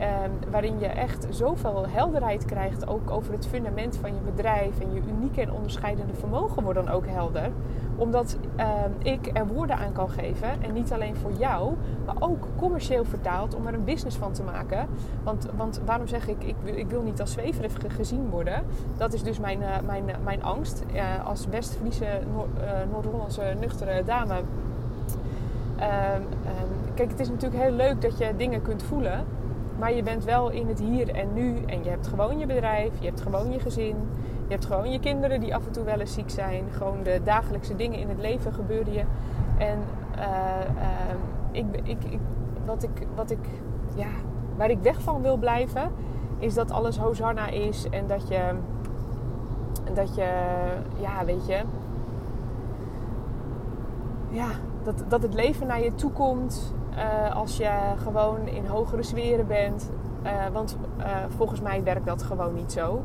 Ehm, 0.00 0.30
waarin 0.50 0.78
je 0.78 0.86
echt 0.86 1.26
zoveel 1.30 1.86
helderheid 1.88 2.44
krijgt, 2.44 2.88
ook 2.88 3.10
over 3.10 3.32
het 3.32 3.46
fundament 3.46 3.96
van 3.96 4.14
je 4.14 4.20
bedrijf 4.20 4.80
en 4.80 4.94
je 4.94 5.00
unieke 5.08 5.40
en 5.40 5.52
onderscheidende 5.52 6.14
vermogen 6.14 6.62
wordt 6.62 6.78
dan 6.78 6.88
ook 6.88 7.06
helder. 7.06 7.50
Omdat 7.96 8.36
ehm, 8.56 8.90
ik 9.02 9.30
er 9.32 9.46
woorden 9.46 9.76
aan 9.76 9.92
kan 9.92 10.10
geven 10.10 10.62
en 10.62 10.72
niet 10.72 10.92
alleen 10.92 11.16
voor 11.16 11.32
jou, 11.32 11.74
maar 12.06 12.14
ook 12.18 12.46
commercieel 12.56 13.04
vertaald 13.04 13.54
om 13.54 13.66
er 13.66 13.74
een 13.74 13.84
business 13.84 14.16
van 14.16 14.32
te 14.32 14.42
maken. 14.42 14.86
Want, 15.22 15.48
want 15.56 15.80
waarom 15.84 16.06
zeg 16.06 16.28
ik, 16.28 16.44
ik, 16.44 16.56
ik 16.64 16.90
wil 16.90 17.02
niet 17.02 17.20
als 17.20 17.32
zweverig 17.32 17.72
gezien 17.88 18.30
worden? 18.30 18.62
Dat 18.96 19.12
is 19.12 19.22
dus 19.22 19.38
mijn, 19.38 19.60
uh, 19.60 19.66
mijn, 19.86 20.08
uh, 20.08 20.14
mijn 20.24 20.42
angst. 20.42 20.84
Uh, 20.94 21.26
als 21.26 21.46
West-Friese, 21.46 22.20
Noord-Hollandse 22.90 23.54
nuchtere 23.60 24.04
dame. 24.04 24.40
Ehm, 25.78 26.22
kijk, 26.94 27.10
het 27.10 27.20
is 27.20 27.28
natuurlijk 27.28 27.62
heel 27.62 27.72
leuk 27.72 28.00
dat 28.02 28.18
je 28.18 28.36
dingen 28.36 28.62
kunt 28.62 28.82
voelen. 28.82 29.24
Maar 29.80 29.92
je 29.92 30.02
bent 30.02 30.24
wel 30.24 30.50
in 30.50 30.68
het 30.68 30.80
hier 30.80 31.14
en 31.14 31.32
nu. 31.32 31.56
En 31.66 31.84
je 31.84 31.90
hebt 31.90 32.06
gewoon 32.06 32.38
je 32.38 32.46
bedrijf, 32.46 32.92
je 32.98 33.06
hebt 33.06 33.20
gewoon 33.20 33.52
je 33.52 33.58
gezin. 33.58 33.96
Je 34.46 34.56
hebt 34.56 34.64
gewoon 34.64 34.90
je 34.90 35.00
kinderen 35.00 35.40
die 35.40 35.54
af 35.54 35.66
en 35.66 35.72
toe 35.72 35.84
wel 35.84 36.00
eens 36.00 36.12
ziek 36.12 36.30
zijn. 36.30 36.64
Gewoon 36.70 37.02
de 37.02 37.20
dagelijkse 37.24 37.76
dingen 37.76 37.98
in 37.98 38.08
het 38.08 38.18
leven 38.18 38.52
gebeuren 38.52 38.92
je. 38.92 39.04
En 39.58 39.78
uh, 40.18 40.24
uh, 40.76 41.14
ik, 41.50 41.64
ik, 41.82 42.04
ik, 42.04 42.20
wat 42.64 42.82
ik, 42.82 43.06
wat 43.14 43.30
ik, 43.30 43.48
ja, 43.94 44.08
waar 44.56 44.70
ik 44.70 44.78
weg 44.82 45.00
van 45.02 45.22
wil 45.22 45.36
blijven, 45.36 45.90
is 46.38 46.54
dat 46.54 46.70
alles 46.70 46.98
Hosanna 46.98 47.48
is. 47.48 47.86
En 47.90 48.06
dat 48.06 48.28
je, 48.28 48.40
dat 49.94 50.14
je, 50.14 50.28
ja, 51.00 51.24
weet 51.24 51.46
je, 51.46 51.60
ja, 54.30 54.48
dat, 54.82 55.04
dat 55.08 55.22
het 55.22 55.34
leven 55.34 55.66
naar 55.66 55.82
je 55.82 55.94
toe 55.94 56.10
komt. 56.10 56.74
Uh, 57.00 57.36
als 57.36 57.56
je 57.56 57.70
gewoon 58.02 58.46
in 58.46 58.66
hogere 58.66 59.02
sferen 59.02 59.46
bent. 59.46 59.90
Uh, 60.24 60.30
want 60.52 60.76
uh, 60.98 61.06
volgens 61.36 61.60
mij 61.60 61.82
werkt 61.82 62.06
dat 62.06 62.22
gewoon 62.22 62.54
niet 62.54 62.72
zo. 62.72 63.02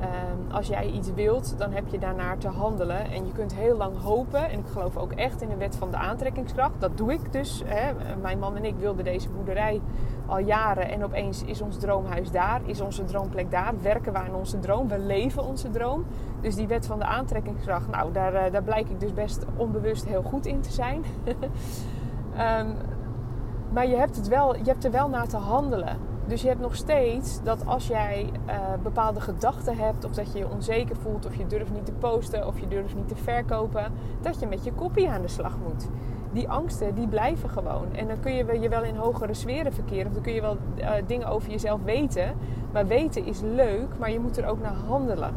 Ehm, 0.00 0.54
als 0.54 0.66
jij 0.66 0.86
iets 0.86 1.12
wilt, 1.12 1.54
dan 1.58 1.72
heb 1.72 1.88
je 1.88 1.98
daarnaar 1.98 2.38
te 2.38 2.48
handelen. 2.48 3.10
En 3.10 3.26
je 3.26 3.32
kunt 3.32 3.54
heel 3.54 3.76
lang 3.76 4.00
hopen. 4.02 4.50
En 4.50 4.58
ik 4.58 4.66
geloof 4.72 4.96
ook 4.96 5.12
echt 5.12 5.42
in 5.42 5.48
de 5.48 5.56
wet 5.56 5.76
van 5.76 5.90
de 5.90 5.96
aantrekkingskracht. 5.96 6.72
Dat 6.78 6.96
doe 6.96 7.12
ik 7.12 7.32
dus. 7.32 7.62
Hè. 7.66 7.92
Mijn 8.20 8.38
man 8.38 8.56
en 8.56 8.64
ik 8.64 8.74
wilden 8.78 9.04
deze 9.04 9.28
boerderij 9.28 9.80
al 10.26 10.38
jaren. 10.38 10.88
En 10.88 11.04
opeens 11.04 11.44
is 11.44 11.60
ons 11.60 11.78
droomhuis 11.78 12.30
daar. 12.30 12.60
Is 12.64 12.80
onze 12.80 13.04
droomplek 13.04 13.50
daar. 13.50 13.74
Werken 13.82 14.12
we 14.12 14.18
aan 14.18 14.34
onze 14.34 14.58
droom. 14.58 14.88
We 14.88 14.98
leven 14.98 15.44
onze 15.44 15.70
droom. 15.70 16.04
Dus 16.40 16.54
die 16.54 16.66
wet 16.66 16.86
van 16.86 16.98
de 16.98 17.04
aantrekkingskracht. 17.04 17.88
Nou, 17.88 18.12
daar, 18.12 18.34
eh, 18.34 18.52
daar 18.52 18.62
blijk 18.62 18.88
ik 18.88 19.00
dus 19.00 19.14
best 19.14 19.44
onbewust 19.56 20.04
heel 20.04 20.22
goed 20.22 20.46
in 20.46 20.60
te 20.60 20.72
zijn. 20.72 21.04
um, 22.64 22.74
maar 23.72 23.86
je 23.86 23.96
hebt, 23.96 24.16
het 24.16 24.28
wel, 24.28 24.56
je 24.56 24.64
hebt 24.64 24.84
er 24.84 24.90
wel 24.90 25.08
naar 25.08 25.28
te 25.28 25.36
handelen. 25.36 25.96
Dus 26.26 26.42
je 26.42 26.48
hebt 26.48 26.60
nog 26.60 26.76
steeds 26.76 27.42
dat 27.42 27.66
als 27.66 27.86
jij 27.86 28.30
uh, 28.46 28.54
bepaalde 28.82 29.20
gedachten 29.20 29.76
hebt, 29.76 30.04
of 30.04 30.12
dat 30.12 30.32
je 30.32 30.38
je 30.38 30.48
onzeker 30.48 30.96
voelt, 30.96 31.26
of 31.26 31.34
je 31.34 31.46
durft 31.46 31.72
niet 31.72 31.86
te 31.86 31.92
posten, 31.92 32.46
of 32.46 32.60
je 32.60 32.68
durft 32.68 32.94
niet 32.94 33.08
te 33.08 33.16
verkopen, 33.16 33.92
dat 34.20 34.40
je 34.40 34.46
met 34.46 34.64
je 34.64 34.72
kopie 34.72 35.08
aan 35.08 35.22
de 35.22 35.28
slag 35.28 35.56
moet. 35.68 35.88
Die 36.32 36.48
angsten, 36.48 36.94
die 36.94 37.08
blijven 37.08 37.50
gewoon. 37.50 37.94
En 37.94 38.08
dan 38.08 38.20
kun 38.20 38.34
je 38.34 38.60
je 38.60 38.68
wel 38.68 38.82
in 38.82 38.96
hogere 38.96 39.34
sferen 39.34 39.72
verkeren, 39.72 40.06
of 40.06 40.12
dan 40.12 40.22
kun 40.22 40.32
je 40.32 40.40
wel 40.40 40.56
uh, 40.78 40.90
dingen 41.06 41.26
over 41.26 41.50
jezelf 41.50 41.82
weten. 41.82 42.34
Maar 42.72 42.86
weten 42.86 43.26
is 43.26 43.40
leuk, 43.40 43.98
maar 43.98 44.10
je 44.10 44.20
moet 44.20 44.36
er 44.36 44.46
ook 44.46 44.60
naar 44.60 44.76
handelen. 44.86 45.34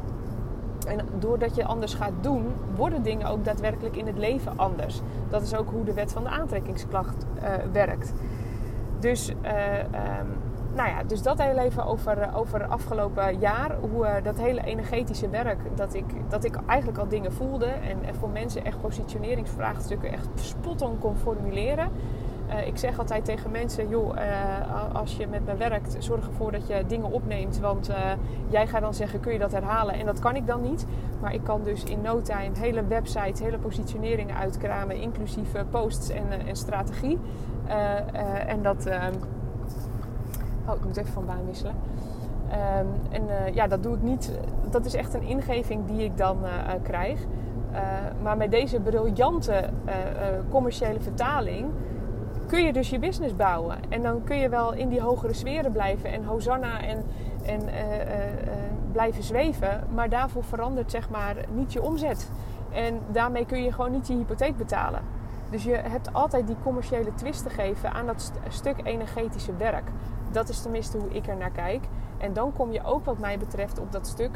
En 0.86 1.00
doordat 1.20 1.56
je 1.56 1.66
anders 1.66 1.94
gaat 1.94 2.14
doen, 2.22 2.54
worden 2.76 3.04
dingen 3.04 3.28
ook 3.28 3.46
daadwerkelijk 3.46 3.96
in 3.96 4.08
het 4.08 4.18
leven 4.18 4.58
anders. 4.58 5.02
Dat 5.30 5.42
is 5.42 5.56
ook 5.56 5.70
hoe 5.70 5.84
de 5.84 5.94
wet 5.94 6.12
van 6.12 6.24
de 6.24 6.30
aantrekkingskracht 6.30 7.26
uh, 7.36 7.50
werkt. 7.72 8.14
Dus 9.00 9.30
uh, 9.30 9.78
um, 9.78 10.38
nou 10.76 10.90
ja, 10.90 11.04
dus 11.04 11.22
dat 11.22 11.42
heel 11.42 11.58
even 11.58 11.86
over, 11.86 12.18
eh, 12.18 12.38
over 12.38 12.66
afgelopen 12.66 13.40
jaar. 13.40 13.76
Hoe 13.92 14.20
dat 14.24 14.38
hele 14.38 14.64
energetische 14.64 15.30
werk, 15.30 15.60
dat 15.76 15.94
ik, 15.94 16.06
dat 16.30 16.44
ik 16.44 16.56
eigenlijk 16.66 17.00
al 17.00 17.08
dingen 17.08 17.34
voelde. 17.34 17.66
En, 17.66 17.98
en 18.06 18.16
voor 18.16 18.30
mensen 18.30 18.66
echt 18.66 18.82
positioneringsvraagstukken 18.82 20.12
echt 20.12 20.28
spot 20.36 20.82
on 20.82 21.00
kon 21.00 21.16
formuleren. 21.16 21.90
Uh, 22.52 22.68
ik 22.68 22.78
zeg 22.78 23.00
altijd 23.00 23.26
tegen 23.26 23.52
mensen, 23.52 23.90
joh, 23.90 24.16
als 24.94 25.18
je 25.18 25.28
met 25.28 25.46
me 25.46 25.56
werkt, 25.56 25.96
zorg 26.00 26.28
ervoor 26.28 26.52
dat 26.52 26.68
je 26.68 26.84
dingen 26.88 27.12
opneemt. 27.12 27.60
Want 27.60 27.92
jij 28.50 28.68
gaat 28.68 28.82
dan 28.82 28.94
zeggen, 28.94 29.20
kun 29.20 29.34
je 29.34 29.40
dat 29.40 29.52
herhalen? 29.52 29.94
En 29.94 30.06
dat 30.06 30.20
kan 30.20 30.36
ik 30.36 30.48
dan 30.48 30.62
niet. 30.62 30.86
Maar 31.22 31.34
ik 31.34 31.44
kan 31.44 31.64
dus 31.64 31.84
in 31.84 32.02
no 32.02 32.22
time 32.22 32.52
hele 32.60 32.88
websites, 32.88 33.40
hele 33.40 33.58
positioneringen 33.58 34.36
uitkramen. 34.36 34.96
Inclusief 34.96 35.52
posts 35.70 36.10
en, 36.10 36.48
en 36.48 36.56
strategie. 36.56 37.20
en 38.48 38.62
dat 38.62 38.86
ehm, 38.86 39.14
Oh, 40.68 40.76
ik 40.76 40.86
moet 40.86 40.98
even 40.98 41.14
van 41.14 41.26
baan 41.26 41.46
wisselen. 41.46 41.76
Um, 42.80 42.88
en 43.12 43.54
ja, 43.54 43.68
dat 43.68 43.84
doe 43.84 43.96
ik 43.96 44.02
niet. 44.02 44.32
Dat 44.70 44.86
is 44.86 44.94
echt 44.94 45.14
een 45.14 45.24
ingeving 45.24 45.86
die 45.86 46.04
ik 46.04 46.18
dan 46.18 46.38
krijg. 46.84 47.20
Maar 48.22 48.38
met 48.38 48.52
deze 48.52 48.80
briljante 48.80 49.70
commerciële 50.50 51.00
vertaling 51.00 51.72
kun 52.52 52.66
je 52.66 52.74
dus 52.74 52.90
je 52.90 53.00
business 53.00 53.36
bouwen. 53.36 53.78
En 53.90 54.02
dan 54.02 54.24
kun 54.24 54.38
je 54.38 54.50
wel 54.50 54.74
in 54.74 54.90
die 54.90 55.02
hogere 55.02 55.34
sferen 55.34 55.72
blijven 55.72 56.12
en 56.12 56.24
hosanna 56.24 56.82
en, 56.82 57.06
en 57.46 57.70
blijven 58.92 59.24
zweven. 59.24 59.84
Maar 59.94 60.10
daarvoor 60.10 60.44
verandert 60.44 60.92
zeg 60.92 61.10
maar 61.10 61.36
niet 61.54 61.74
je 61.74 61.82
omzet. 61.82 62.30
En 62.72 63.00
daarmee 63.12 63.46
kun 63.46 63.64
je 63.64 63.72
gewoon 63.72 63.92
niet 63.92 64.08
je 64.08 64.14
hypotheek 64.14 64.58
betalen. 64.58 65.02
Dus 65.50 65.64
je 65.64 65.76
hebt 65.76 66.14
altijd 66.14 66.48
die 66.48 66.56
commerciële 66.64 67.14
twist 67.14 67.44
te 67.44 67.50
geven 67.50 67.92
aan 67.94 68.06
dat 68.06 68.22
st 68.22 68.34
stuk 68.50 68.76
energetische 68.84 69.56
werk. 69.56 69.90
Dat 70.32 70.50
is 70.50 70.62
tenminste 70.62 70.98
hoe 70.98 71.14
ik 71.14 71.28
er 71.28 71.38
naar 71.38 71.52
kijk. 71.52 71.84
En 72.18 72.34
dan 72.34 72.54
kom 72.54 72.72
je 72.72 72.84
ook 72.84 73.06
wat 73.06 73.18
mij 73.18 73.38
betreft 73.38 73.80
op 73.80 73.92
dat 73.92 74.08
stuk 74.08 74.32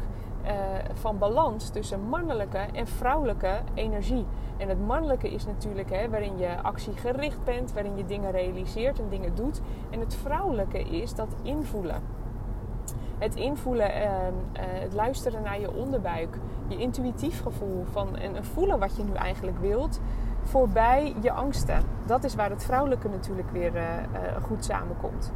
uh, 0.46 0.52
van 0.94 1.18
balans 1.18 1.68
tussen 1.68 2.00
mannelijke 2.00 2.58
en 2.58 2.86
vrouwelijke 2.86 3.60
energie. 3.74 4.26
En 4.56 4.68
het 4.68 4.86
mannelijke 4.86 5.30
is 5.30 5.46
natuurlijk 5.46 5.90
hè, 5.90 6.08
waarin 6.10 6.38
je 6.38 6.62
actiegericht 6.62 7.44
bent, 7.44 7.72
waarin 7.72 7.96
je 7.96 8.04
dingen 8.04 8.30
realiseert 8.30 8.98
en 8.98 9.08
dingen 9.08 9.34
doet. 9.34 9.60
En 9.90 10.00
het 10.00 10.14
vrouwelijke 10.14 10.78
is 10.78 11.14
dat 11.14 11.28
invoelen. 11.42 12.02
Het 13.18 13.34
invoelen, 13.34 13.90
uh, 13.90 14.02
uh, 14.02 14.10
het 14.58 14.92
luisteren 14.92 15.42
naar 15.42 15.60
je 15.60 15.72
onderbuik, 15.72 16.38
je 16.68 16.76
intuïtief 16.76 17.42
gevoel 17.42 17.84
van 17.90 18.16
en 18.16 18.44
voelen 18.44 18.78
wat 18.78 18.96
je 18.96 19.04
nu 19.04 19.12
eigenlijk 19.12 19.58
wilt 19.58 20.00
voorbij 20.42 21.14
je 21.20 21.32
angsten. 21.32 21.82
Dat 22.06 22.24
is 22.24 22.34
waar 22.34 22.50
het 22.50 22.64
vrouwelijke 22.64 23.08
natuurlijk 23.08 23.50
weer 23.50 23.74
uh, 23.74 23.82
goed 24.42 24.64
samenkomt. 24.64 25.32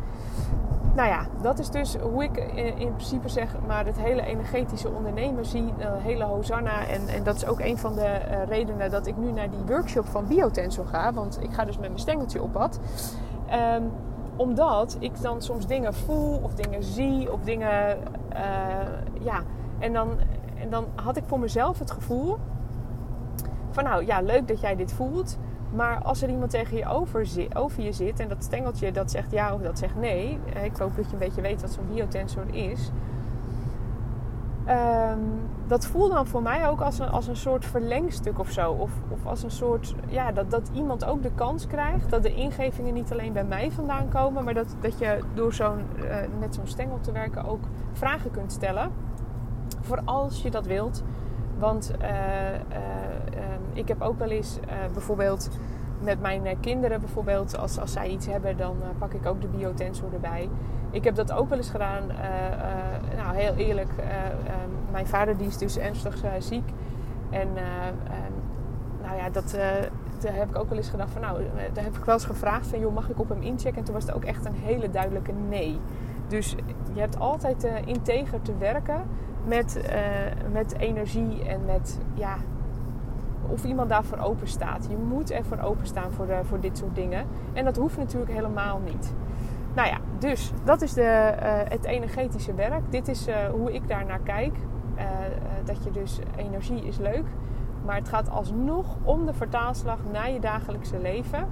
Nou 1.00 1.12
ja, 1.12 1.26
dat 1.42 1.58
is 1.58 1.70
dus 1.70 1.96
hoe 1.96 2.24
ik 2.24 2.36
in, 2.36 2.78
in, 2.78 2.94
principe 2.94 3.28
zeg, 3.28 3.56
maar 3.66 3.86
het 3.86 3.98
hele 3.98 4.22
energetische 4.22 4.88
ondernemen 4.88 5.44
zie, 5.44 5.72
uh, 5.78 5.86
hele 5.98 6.24
Hosanna. 6.24 6.86
En, 6.86 7.08
en 7.08 7.22
dat 7.22 7.36
is 7.36 7.46
ook 7.46 7.60
een 7.60 7.78
van 7.78 7.94
de 7.94 8.18
redenen 8.48 8.90
dat 8.90 9.06
ik 9.06 9.16
nu 9.16 9.32
naar 9.32 9.50
die 9.50 9.64
workshop 9.66 10.06
van 10.06 10.26
Biotensor 10.26 10.86
ga. 10.86 11.12
Want 11.12 11.42
ik 11.42 11.52
ga 11.52 11.64
dus 11.64 11.78
met 11.78 11.88
mijn 11.88 12.00
stengeltje 12.00 12.42
op 12.42 12.52
pad. 12.52 12.80
Um, 13.76 13.90
omdat 14.36 14.96
ik 14.98 15.20
dan 15.20 15.42
soms 15.42 15.66
dingen 15.66 15.94
voel 15.94 16.38
of 16.42 16.54
dingen 16.54 16.82
zie 16.82 17.32
of 17.32 17.40
dingen. 17.40 17.98
ja, 19.20 19.42
en 19.78 19.92
dan, 19.92 20.18
en 20.54 20.70
dan 20.70 20.86
had 20.94 21.16
ik 21.16 21.24
voor 21.26 21.38
mezelf 21.38 21.78
het 21.78 21.90
gevoel 21.90 22.36
van 23.70 23.84
nou 23.84 24.06
ja, 24.06 24.20
leuk 24.20 24.48
dat 24.48 24.60
jij 24.60 24.76
dit 24.76 24.92
voelt. 24.92 25.38
Maar 25.74 26.02
als 26.02 26.22
er 26.22 26.28
iemand 26.28 26.50
tegen 26.50 26.76
je 26.76 26.86
over, 26.86 27.28
over 27.54 27.82
je 27.82 27.92
zit 27.92 28.20
en 28.20 28.28
dat 28.28 28.44
stengeltje 28.44 28.92
dat 28.92 29.10
zegt 29.10 29.30
ja 29.30 29.54
of 29.54 29.60
dat 29.60 29.78
zegt 29.78 29.96
nee. 29.96 30.38
Ik 30.62 30.76
hoop 30.76 30.96
dat 30.96 31.04
je 31.06 31.12
een 31.12 31.18
beetje 31.18 31.40
weet 31.40 31.60
wat 31.60 31.70
zo'n 31.70 31.88
biotensor 31.88 32.54
is. 32.54 32.90
Um, 34.68 35.48
dat 35.66 35.86
voelt 35.86 36.12
dan 36.12 36.26
voor 36.26 36.42
mij 36.42 36.68
ook 36.68 36.80
als 36.80 36.98
een, 36.98 37.08
als 37.08 37.26
een 37.26 37.36
soort 37.36 37.64
verlengstuk 37.64 38.38
of 38.38 38.50
zo. 38.50 38.72
Of, 38.72 38.90
of 39.08 39.26
als 39.26 39.42
een 39.42 39.50
soort, 39.50 39.94
ja, 40.08 40.32
dat, 40.32 40.50
dat 40.50 40.70
iemand 40.72 41.04
ook 41.04 41.22
de 41.22 41.30
kans 41.34 41.66
krijgt. 41.66 42.10
Dat 42.10 42.22
de 42.22 42.34
ingevingen 42.34 42.94
niet 42.94 43.12
alleen 43.12 43.32
bij 43.32 43.44
mij 43.44 43.70
vandaan 43.70 44.08
komen. 44.08 44.44
Maar 44.44 44.54
dat, 44.54 44.76
dat 44.80 44.98
je 44.98 45.18
door 45.34 45.52
zo'n, 45.52 45.84
uh, 45.96 46.14
met 46.38 46.54
zo'n 46.54 46.66
stengel 46.66 47.00
te 47.00 47.12
werken 47.12 47.44
ook 47.44 47.60
vragen 47.92 48.30
kunt 48.30 48.52
stellen. 48.52 48.90
Voor 49.80 50.00
als 50.04 50.42
je 50.42 50.50
dat 50.50 50.66
wilt. 50.66 51.02
Want 51.60 51.92
uh, 52.02 52.08
ik 53.72 53.88
heb 53.88 54.02
ook 54.02 54.18
wel 54.18 54.28
eens 54.28 54.58
uh, 54.64 54.92
bijvoorbeeld 54.92 55.50
met 56.02 56.20
mijn 56.20 56.60
kinderen, 56.60 57.00
bijvoorbeeld, 57.00 57.58
als, 57.58 57.78
als 57.78 57.92
zij 57.92 58.08
iets 58.08 58.26
hebben, 58.26 58.56
dan 58.56 58.76
pak 58.98 59.12
ik 59.12 59.26
ook 59.26 59.40
de 59.40 59.46
biotensor 59.46 60.12
erbij. 60.12 60.48
Ik 60.90 61.04
heb 61.04 61.14
dat 61.14 61.32
ook 61.32 61.48
wel 61.48 61.58
eens 61.58 61.70
gedaan, 61.70 62.02
nou 63.16 63.36
heel 63.36 63.54
eerlijk, 63.54 63.88
mijn 64.90 65.06
vader 65.06 65.36
die 65.36 65.46
is 65.46 65.56
dus 65.56 65.78
ernstig 65.78 66.16
ziek. 66.38 66.68
En 67.30 67.48
nou 69.02 69.16
ja, 69.16 69.30
dat, 69.30 69.56
daar 70.20 70.34
heb 70.34 70.48
ik 70.48 70.58
ook 70.58 70.68
wel 70.68 70.78
eens 70.78 70.88
gedacht 70.88 71.10
van, 71.10 71.20
nou, 71.20 71.42
daar 71.72 71.84
heb 71.84 71.96
ik 71.96 72.04
wel 72.04 72.14
eens 72.14 72.24
gevraagd 72.24 72.66
van, 72.66 72.80
joh, 72.80 72.94
mag 72.94 73.08
ik 73.08 73.18
op 73.18 73.28
hem 73.28 73.42
inchecken? 73.42 73.78
En 73.78 73.84
toen 73.84 73.94
was 73.94 74.04
het 74.04 74.14
ook 74.14 74.24
echt 74.24 74.44
een 74.44 74.54
hele 74.54 74.90
duidelijke 74.90 75.32
nee. 75.48 75.78
Dus 76.28 76.54
je 76.92 77.00
hebt 77.00 77.18
altijd 77.18 77.68
integer 77.84 78.42
te 78.42 78.56
werken 78.58 79.02
met, 79.44 79.90
met 80.52 80.78
energie 80.78 81.44
en 81.44 81.64
met, 81.64 82.00
ja, 82.14 82.36
of 83.46 83.64
iemand 83.64 83.88
daarvoor 83.88 84.18
open 84.18 84.48
staat. 84.48 84.86
Je 84.90 84.96
moet 84.96 85.30
ervoor 85.30 85.58
openstaan 85.58 86.10
voor, 86.12 86.26
de, 86.26 86.40
voor 86.42 86.60
dit 86.60 86.78
soort 86.78 86.94
dingen. 86.94 87.26
En 87.52 87.64
dat 87.64 87.76
hoeft 87.76 87.96
natuurlijk 87.96 88.32
helemaal 88.32 88.80
niet. 88.84 89.14
Nou 89.74 89.88
ja, 89.88 89.98
dus 90.18 90.52
dat 90.64 90.82
is 90.82 90.92
de, 90.92 91.34
uh, 91.42 91.52
het 91.68 91.84
energetische 91.84 92.54
werk. 92.54 92.82
Dit 92.90 93.08
is 93.08 93.28
hoe 93.52 93.72
ik 93.72 93.88
daar 93.88 94.04
naar 94.04 94.20
kijk. 94.20 94.56
Dat 95.64 95.84
je 95.84 95.90
dus 95.90 96.18
energie 96.36 96.84
is 96.86 96.98
leuk. 96.98 97.24
Maar 97.84 97.96
het 97.96 98.08
gaat 98.08 98.30
alsnog 98.30 98.96
om 99.02 99.26
de 99.26 99.32
vertaalslag 99.34 99.98
naar 100.12 100.30
je 100.30 100.40
dagelijkse 100.40 100.98
leven. 100.98 101.48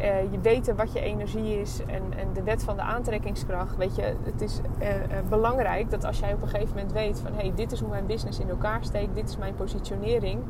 Uh, 0.00 0.32
je 0.32 0.40
weten 0.40 0.76
wat 0.76 0.92
je 0.92 1.00
energie 1.00 1.60
is 1.60 1.80
en, 1.86 2.02
en, 2.18 2.32
de 2.32 2.42
wet 2.42 2.64
van 2.64 2.76
de 2.76 2.82
aantrekkingskracht. 2.82 3.76
Weet 3.76 3.96
je, 3.96 4.14
het 4.22 4.40
is 4.40 4.60
uh, 4.80 4.88
belangrijk 5.28 5.90
dat 5.90 6.04
als 6.04 6.18
jij 6.18 6.32
op 6.32 6.42
een 6.42 6.48
gegeven 6.48 6.74
moment 6.74 6.92
weet 6.92 7.20
van 7.20 7.32
hé, 7.32 7.40
hey, 7.40 7.52
dit 7.54 7.72
is 7.72 7.80
hoe 7.80 7.88
mijn 7.88 8.06
business 8.06 8.38
in 8.38 8.48
elkaar 8.48 8.84
steekt, 8.84 9.14
dit 9.14 9.28
is 9.28 9.36
mijn 9.36 9.54
positionering, 9.54 10.42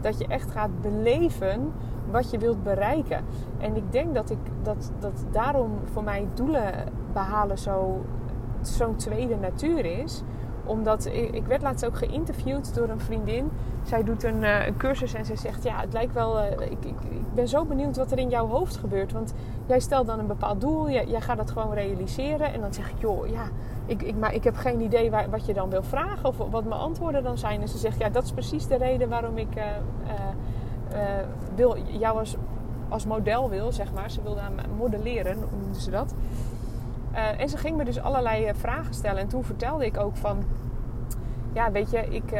dat 0.00 0.18
je 0.18 0.26
echt 0.26 0.50
gaat 0.50 0.80
beleven 0.80 1.72
wat 2.10 2.30
je 2.30 2.38
wilt 2.38 2.62
bereiken. 2.62 3.24
En 3.58 3.76
ik 3.76 3.92
denk 3.92 4.14
dat 4.14 4.30
ik 4.30 4.38
dat, 4.62 4.92
dat 4.98 5.24
daarom 5.32 5.78
voor 5.92 6.04
mij 6.04 6.28
doelen 6.34 6.72
behalen 7.12 7.58
zo, 7.58 8.04
zo'n 8.60 8.96
tweede 8.96 9.36
natuur 9.36 9.84
is 9.84 10.22
omdat 10.64 11.06
ik, 11.06 11.30
ik, 11.30 11.46
werd 11.46 11.62
laatst 11.62 11.86
ook 11.86 11.96
geïnterviewd 11.96 12.74
door 12.74 12.88
een 12.88 13.00
vriendin. 13.00 13.50
Zij 13.84 14.04
doet 14.04 14.22
een, 14.22 14.42
een 14.42 14.76
cursus 14.76 15.14
en 15.14 15.24
ze 15.24 15.36
zegt: 15.36 15.62
Ja, 15.62 15.80
het 15.80 15.92
lijkt 15.92 16.12
wel. 16.12 16.38
Uh, 16.38 16.50
ik, 16.50 16.60
ik, 16.60 16.84
ik, 17.10 17.34
ben 17.34 17.48
zo 17.48 17.64
benieuwd 17.64 17.96
wat 17.96 18.12
er 18.12 18.18
in 18.18 18.28
jouw 18.28 18.46
hoofd 18.46 18.76
gebeurt. 18.76 19.12
Want 19.12 19.34
jij 19.66 19.80
stelt 19.80 20.06
dan 20.06 20.18
een 20.18 20.26
bepaald 20.26 20.60
doel, 20.60 20.90
jij, 20.90 21.20
gaat 21.20 21.36
dat 21.36 21.50
gewoon 21.50 21.72
realiseren. 21.72 22.52
En 22.52 22.60
dan 22.60 22.74
zeg 22.74 22.90
ik: 22.90 22.98
Joh, 22.98 23.28
ja, 23.28 23.44
ik, 23.86 24.02
ik, 24.02 24.16
maar 24.16 24.34
ik 24.34 24.44
heb 24.44 24.56
geen 24.56 24.80
idee 24.80 25.10
waar, 25.10 25.30
wat 25.30 25.46
je 25.46 25.54
dan 25.54 25.70
wil 25.70 25.82
vragen 25.82 26.28
of 26.28 26.36
wat 26.36 26.64
mijn 26.64 26.80
antwoorden 26.80 27.22
dan 27.22 27.38
zijn. 27.38 27.60
En 27.60 27.68
ze 27.68 27.78
zegt: 27.78 27.98
Ja, 27.98 28.08
dat 28.08 28.24
is 28.24 28.32
precies 28.32 28.66
de 28.66 28.76
reden 28.76 29.08
waarom 29.08 29.38
ik 29.38 29.56
uh, 29.56 31.00
wil, 31.54 31.76
jou 31.78 32.18
als, 32.18 32.36
als 32.88 33.06
model 33.06 33.50
wil, 33.50 33.72
zeg 33.72 33.92
maar. 33.92 34.10
Ze 34.10 34.22
wilde 34.22 34.40
aan 34.40 34.54
modelleren, 34.76 35.38
noemden 35.50 35.80
ze 35.80 35.90
dat. 35.90 36.14
Eh, 37.14 37.40
en 37.40 37.48
ze 37.48 37.56
ging 37.56 37.76
me 37.76 37.84
dus 37.84 38.00
allerlei 38.00 38.44
eh, 38.44 38.54
vragen 38.54 38.94
stellen. 38.94 39.20
En 39.20 39.28
toen 39.28 39.44
vertelde 39.44 39.86
ik 39.86 39.98
ook 39.98 40.16
van... 40.16 40.44
Ja, 41.54 41.72
weet 41.72 41.90
je, 41.90 41.98
ik, 41.98 42.30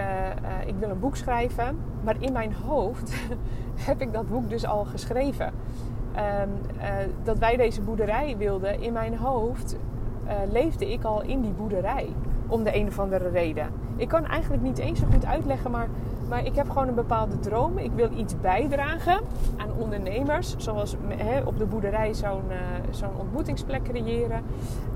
ik 0.67 0.75
wil 0.79 0.91
een 0.91 1.01
boek 1.01 1.17
schrijven. 1.17 1.79
Maar 2.05 2.17
in 2.19 2.33
mijn 2.33 2.53
hoofd 2.53 3.15
heb 3.87 4.01
ik 4.01 4.13
dat 4.13 4.29
boek 4.29 4.49
dus 4.49 4.67
al 4.67 4.85
geschreven. 4.85 5.53
Ehm, 6.15 6.49
dat 7.23 7.39
wij 7.39 7.57
deze 7.57 7.81
boerderij 7.81 8.35
wilden, 8.39 8.81
in 8.83 8.93
mijn 8.93 9.17
hoofd 9.17 9.77
leefde 10.51 10.93
ik 10.93 11.05
al 11.05 11.23
in 11.23 11.41
die 11.41 11.53
boerderij. 11.53 12.09
Om 12.47 12.65
de 12.65 12.77
een 12.77 12.87
of 12.87 12.99
andere 12.99 13.29
reden. 13.29 13.67
Ik 13.97 14.09
kan 14.09 14.27
eigenlijk 14.27 14.63
niet 14.63 14.79
eens 14.79 15.01
zo 15.01 15.07
goed 15.13 15.27
uitleggen, 15.27 15.71
maar 15.71 15.89
maar 16.29 16.47
ik 16.47 16.55
heb 16.55 16.69
gewoon 16.69 16.89
een 16.89 16.95
bepaalde 16.95 17.39
droom. 17.39 17.79
Ik 17.79 17.93
wil 17.95 18.09
iets 18.17 18.41
bijdragen 18.41 19.21
aan 19.57 19.73
ondernemers. 19.79 20.55
Zoals 20.57 20.97
op 21.45 21.59
de 21.59 21.67
boerderij 21.67 22.15
zo'n 22.15 22.43
zo'n 22.91 23.17
ontmoetingsplek 23.19 23.83
creëren. 23.83 24.43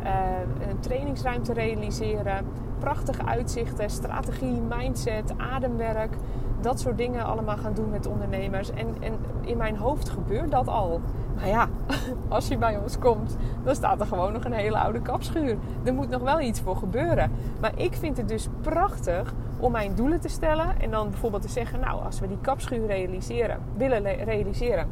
Uh, 0.02 0.68
een 0.68 0.80
trainingsruimte 0.80 1.52
realiseren. 1.52 2.46
Prachtige 2.78 3.24
uitzichten, 3.24 3.90
strategie, 3.90 4.60
mindset, 4.60 5.32
ademwerk. 5.36 6.16
Dat 6.60 6.80
soort 6.80 6.96
dingen 6.96 7.24
allemaal 7.24 7.56
gaan 7.56 7.74
doen 7.74 7.90
met 7.90 8.06
ondernemers. 8.06 8.70
En, 8.70 8.86
en 9.00 9.18
in 9.40 9.56
mijn 9.56 9.76
hoofd 9.76 10.08
gebeurt 10.08 10.50
dat 10.50 10.68
al. 10.68 11.00
Maar 11.34 11.48
ja, 11.48 11.68
als 12.28 12.48
je 12.48 12.58
bij 12.58 12.76
ons 12.76 12.98
komt, 12.98 13.36
dan 13.64 13.74
staat 13.74 14.00
er 14.00 14.06
gewoon 14.06 14.32
nog 14.32 14.44
een 14.44 14.52
hele 14.52 14.78
oude 14.78 15.00
kapschuur. 15.00 15.56
Er 15.84 15.94
moet 15.94 16.08
nog 16.08 16.22
wel 16.22 16.40
iets 16.40 16.60
voor 16.60 16.76
gebeuren. 16.76 17.30
Maar 17.60 17.72
ik 17.74 17.94
vind 17.94 18.16
het 18.16 18.28
dus 18.28 18.48
prachtig 18.60 19.34
om 19.58 19.72
mijn 19.72 19.94
doelen 19.94 20.20
te 20.20 20.28
stellen. 20.28 20.80
En 20.80 20.90
dan 20.90 21.10
bijvoorbeeld 21.10 21.42
te 21.42 21.48
zeggen, 21.48 21.80
nou, 21.80 22.04
als 22.04 22.20
we 22.20 22.28
die 22.28 22.38
kapschuur 22.40 22.86
realiseren, 22.86 23.58
willen 23.76 24.24
realiseren, 24.24 24.88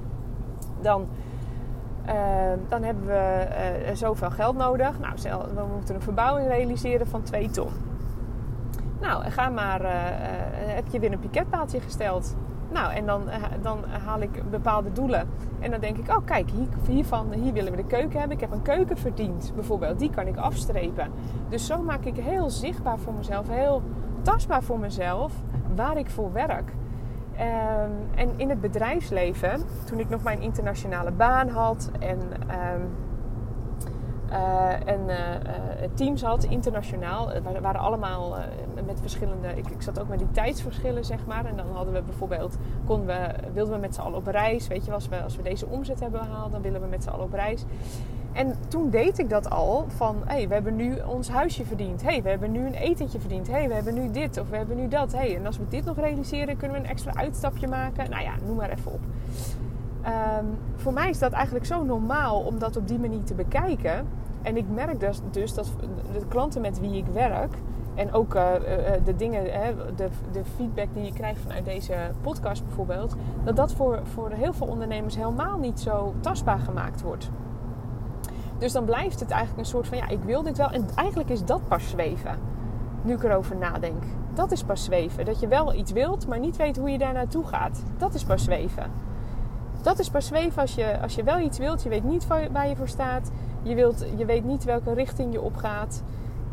dan, 0.81 1.09
uh, 2.07 2.13
dan 2.69 2.83
hebben 2.83 3.07
we 3.07 3.47
uh, 3.89 3.95
zoveel 3.95 4.31
geld 4.31 4.57
nodig. 4.57 4.99
Nou, 4.99 5.15
we 5.55 5.63
moeten 5.75 5.95
een 5.95 6.03
verbouwing 6.03 6.49
realiseren 6.49 7.07
van 7.07 7.23
2 7.23 7.51
ton. 7.51 7.71
Nou, 9.01 9.31
ga 9.31 9.49
maar, 9.49 9.83
uh, 9.83 9.91
heb 10.53 10.87
je 10.91 10.99
weer 10.99 11.13
een 11.13 11.19
piketpaaltje 11.19 11.81
gesteld. 11.81 12.37
Nou, 12.73 12.93
en 12.93 13.07
dan, 13.07 13.23
dan 13.63 13.85
haal 14.05 14.21
ik 14.21 14.51
bepaalde 14.51 14.93
doelen. 14.93 15.29
En 15.59 15.71
dan 15.71 15.81
denk 15.81 15.97
ik, 15.97 16.09
oh 16.09 16.25
kijk, 16.25 16.51
hier, 16.51 16.67
hiervan, 16.89 17.33
hier 17.33 17.53
willen 17.53 17.71
we 17.71 17.77
de 17.77 17.87
keuken 17.87 18.19
hebben. 18.19 18.37
Ik 18.37 18.41
heb 18.43 18.53
een 18.53 18.63
keuken 18.63 18.97
verdiend, 18.97 19.53
bijvoorbeeld. 19.55 19.99
Die 19.99 20.11
kan 20.11 20.27
ik 20.27 20.37
afstrepen. 20.37 21.11
Dus 21.49 21.67
zo 21.67 21.83
maak 21.83 22.05
ik 22.05 22.17
heel 22.17 22.51
zichtbaar 22.51 22.99
voor 22.99 23.13
mezelf, 23.13 23.49
heel 23.49 23.83
tastbaar 24.27 24.63
voor 24.63 24.79
mezelf 24.79 25.33
waar 25.75 25.97
ik 25.97 26.11
voor 26.11 26.33
werk. 26.33 26.73
Um, 27.41 27.93
en 28.15 28.31
in 28.37 28.49
het 28.49 28.61
bedrijfsleven, 28.61 29.61
toen 29.85 29.99
ik 29.99 30.09
nog 30.09 30.23
mijn 30.23 30.41
internationale 30.41 31.11
baan 31.11 31.49
had 31.49 31.91
en, 31.99 32.21
um, 32.75 32.95
uh, 34.31 35.89
teams 35.95 36.23
had, 36.23 36.45
internationaal, 36.45 37.29
we 37.29 37.61
waren 37.61 37.81
allemaal 37.81 38.37
met 38.87 39.01
verschillende. 39.01 39.49
Ik, 39.49 39.69
ik, 39.69 39.83
zat 39.83 40.01
ook 40.01 40.09
met 40.09 40.19
die 40.19 40.31
tijdsverschillen, 40.31 41.05
zeg 41.05 41.27
maar. 41.27 41.45
En 41.45 41.57
dan 41.57 41.67
hadden 41.73 41.95
we 41.95 42.03
bijvoorbeeld, 42.03 42.57
konden 42.87 43.07
we, 43.07 43.35
wilden 43.53 43.75
we 43.75 43.81
met 43.81 43.95
z'n 43.95 44.01
allen 44.01 44.19
op 44.19 44.27
reis. 44.27 44.67
Weet 44.67 44.85
je, 44.85 44.93
als 44.93 45.09
we, 45.09 45.23
als 45.23 45.37
we 45.37 45.43
deze 45.43 45.67
omzet 45.67 46.01
hebben 46.01 46.21
behaald, 46.21 46.53
dan 46.53 46.63
willen 46.63 46.81
we 46.81 46.87
met 46.87 47.03
z'n 47.03 47.09
allen 47.09 47.25
op 47.25 47.33
reis. 47.33 47.65
En 48.37 48.55
toen 48.69 48.91
deed 48.91 49.19
ik 49.19 49.31
dat 49.31 49.51
al 49.51 49.85
van, 49.89 50.17
hé, 50.25 50.35
hey, 50.35 50.49
we 50.49 50.55
hebben 50.55 50.77
nu 50.77 50.95
ons 51.07 51.29
huisje 51.29 51.65
verdiend. 51.65 52.03
Hé, 52.03 52.11
hey, 52.11 52.23
we 52.23 52.29
hebben 52.29 52.53
nu 52.53 52.67
een 52.67 52.75
etentje 52.75 53.21
verdiend. 53.21 53.47
Hé, 53.47 53.53
hey, 53.53 53.69
we 53.69 53.75
hebben 53.75 53.95
nu 53.95 54.11
dit 54.11 54.41
of 54.41 54.49
we 54.49 54.57
hebben 54.57 54.77
nu 54.77 54.89
dat. 54.89 55.13
Hey, 55.13 55.37
en 55.37 55.47
als 55.47 55.59
we 55.59 55.65
dit 55.69 55.85
nog 55.85 55.97
realiseren, 55.97 56.57
kunnen 56.57 56.77
we 56.77 56.83
een 56.83 56.91
extra 56.91 57.15
uitstapje 57.15 57.69
maken. 57.69 58.11
Nou 58.11 58.23
ja, 58.23 58.33
noem 58.47 58.57
maar 58.57 58.71
even 58.71 58.93
op. 58.93 59.01
Um, 60.07 60.59
voor 60.77 60.93
mij 60.93 61.09
is 61.09 61.19
dat 61.19 61.33
eigenlijk 61.33 61.67
zo 61.67 61.85
normaal 61.85 62.41
om 62.41 62.59
dat 62.59 62.77
op 62.77 62.89
die 62.89 62.99
manier 62.99 63.23
te 63.23 63.35
bekijken. 63.35 64.07
En 64.43 64.57
ik 64.57 64.65
merk 64.75 65.01
dus, 65.01 65.21
dus 65.31 65.55
dat 65.55 65.73
de 66.13 66.27
klanten 66.29 66.61
met 66.61 66.81
wie 66.81 66.97
ik 66.97 67.07
werk... 67.07 67.55
En 67.95 68.13
ook 68.13 68.35
uh, 68.35 68.53
de 69.05 69.17
dingen, 69.17 69.45
de, 69.97 70.09
de, 70.33 70.45
feedback 70.57 70.87
die 70.93 71.05
je 71.05 71.13
krijgt 71.13 71.41
vanuit 71.41 71.65
deze 71.65 71.95
podcast 72.21 72.65
bijvoorbeeld, 72.65 73.15
dat 73.45 73.57
dat 73.57 73.73
voor, 73.73 74.01
voor 74.05 74.31
heel 74.31 74.53
veel 74.53 74.67
ondernemers 74.67 75.17
helemaal 75.17 75.59
niet 75.59 75.81
zo 75.81 76.15
tastbaar 76.21 76.59
gemaakt 76.59 77.03
wordt. 77.03 77.31
Dus 78.59 78.73
dan 78.73 78.85
blijft 78.85 79.21
het 79.21 79.31
eigenlijk 79.31 79.61
een 79.61 79.73
soort 79.73 79.87
van, 79.87 79.99
ja, 79.99 80.09
ik 80.09 80.23
wil 80.23 80.43
dit 80.43 80.57
wel. 80.57 80.71
En 80.71 80.87
eigenlijk 80.95 81.29
is 81.29 81.45
dat 81.45 81.69
pas 81.69 81.89
zweven. 81.89 82.39
Nu 83.03 83.15
ik 83.15 83.23
erover 83.23 83.57
nadenk. 83.57 84.03
Dat 84.35 84.53
is 84.53 84.63
pas 84.63 84.85
zweven. 84.85 85.25
Dat 85.25 85.41
je 85.41 85.49
wel 85.49 85.75
iets 85.75 85.93
wilt, 85.93 86.27
maar 86.27 86.39
niet 86.39 86.57
weet 86.57 86.77
hoe 86.77 86.91
je 86.91 86.99
daar 86.99 87.13
naartoe 87.13 87.47
gaat. 87.47 87.83
Dat 87.99 88.15
is 88.15 88.25
pas 88.25 88.45
zweven. 88.45 88.91
Dat 89.83 89.99
is 89.99 90.11
pas 90.11 90.27
zweven 90.27 90.61
als 90.61 90.75
je, 90.75 91.01
als 91.01 91.15
je 91.15 91.23
wel 91.23 91.39
iets 91.39 91.59
wilt. 91.59 91.83
Je 91.83 91.89
weet 91.89 92.05
niet 92.05 92.27
waar 92.53 92.69
je 92.69 92.77
voor 92.77 92.89
staat. 92.89 93.31
Je, 93.63 93.75
wilt, 93.75 94.07
je 94.17 94.25
weet 94.25 94.45
niet 94.45 94.65
welke 94.65 94.95
richting 94.95 95.33
je 95.33 95.41
opgaat. 95.41 96.03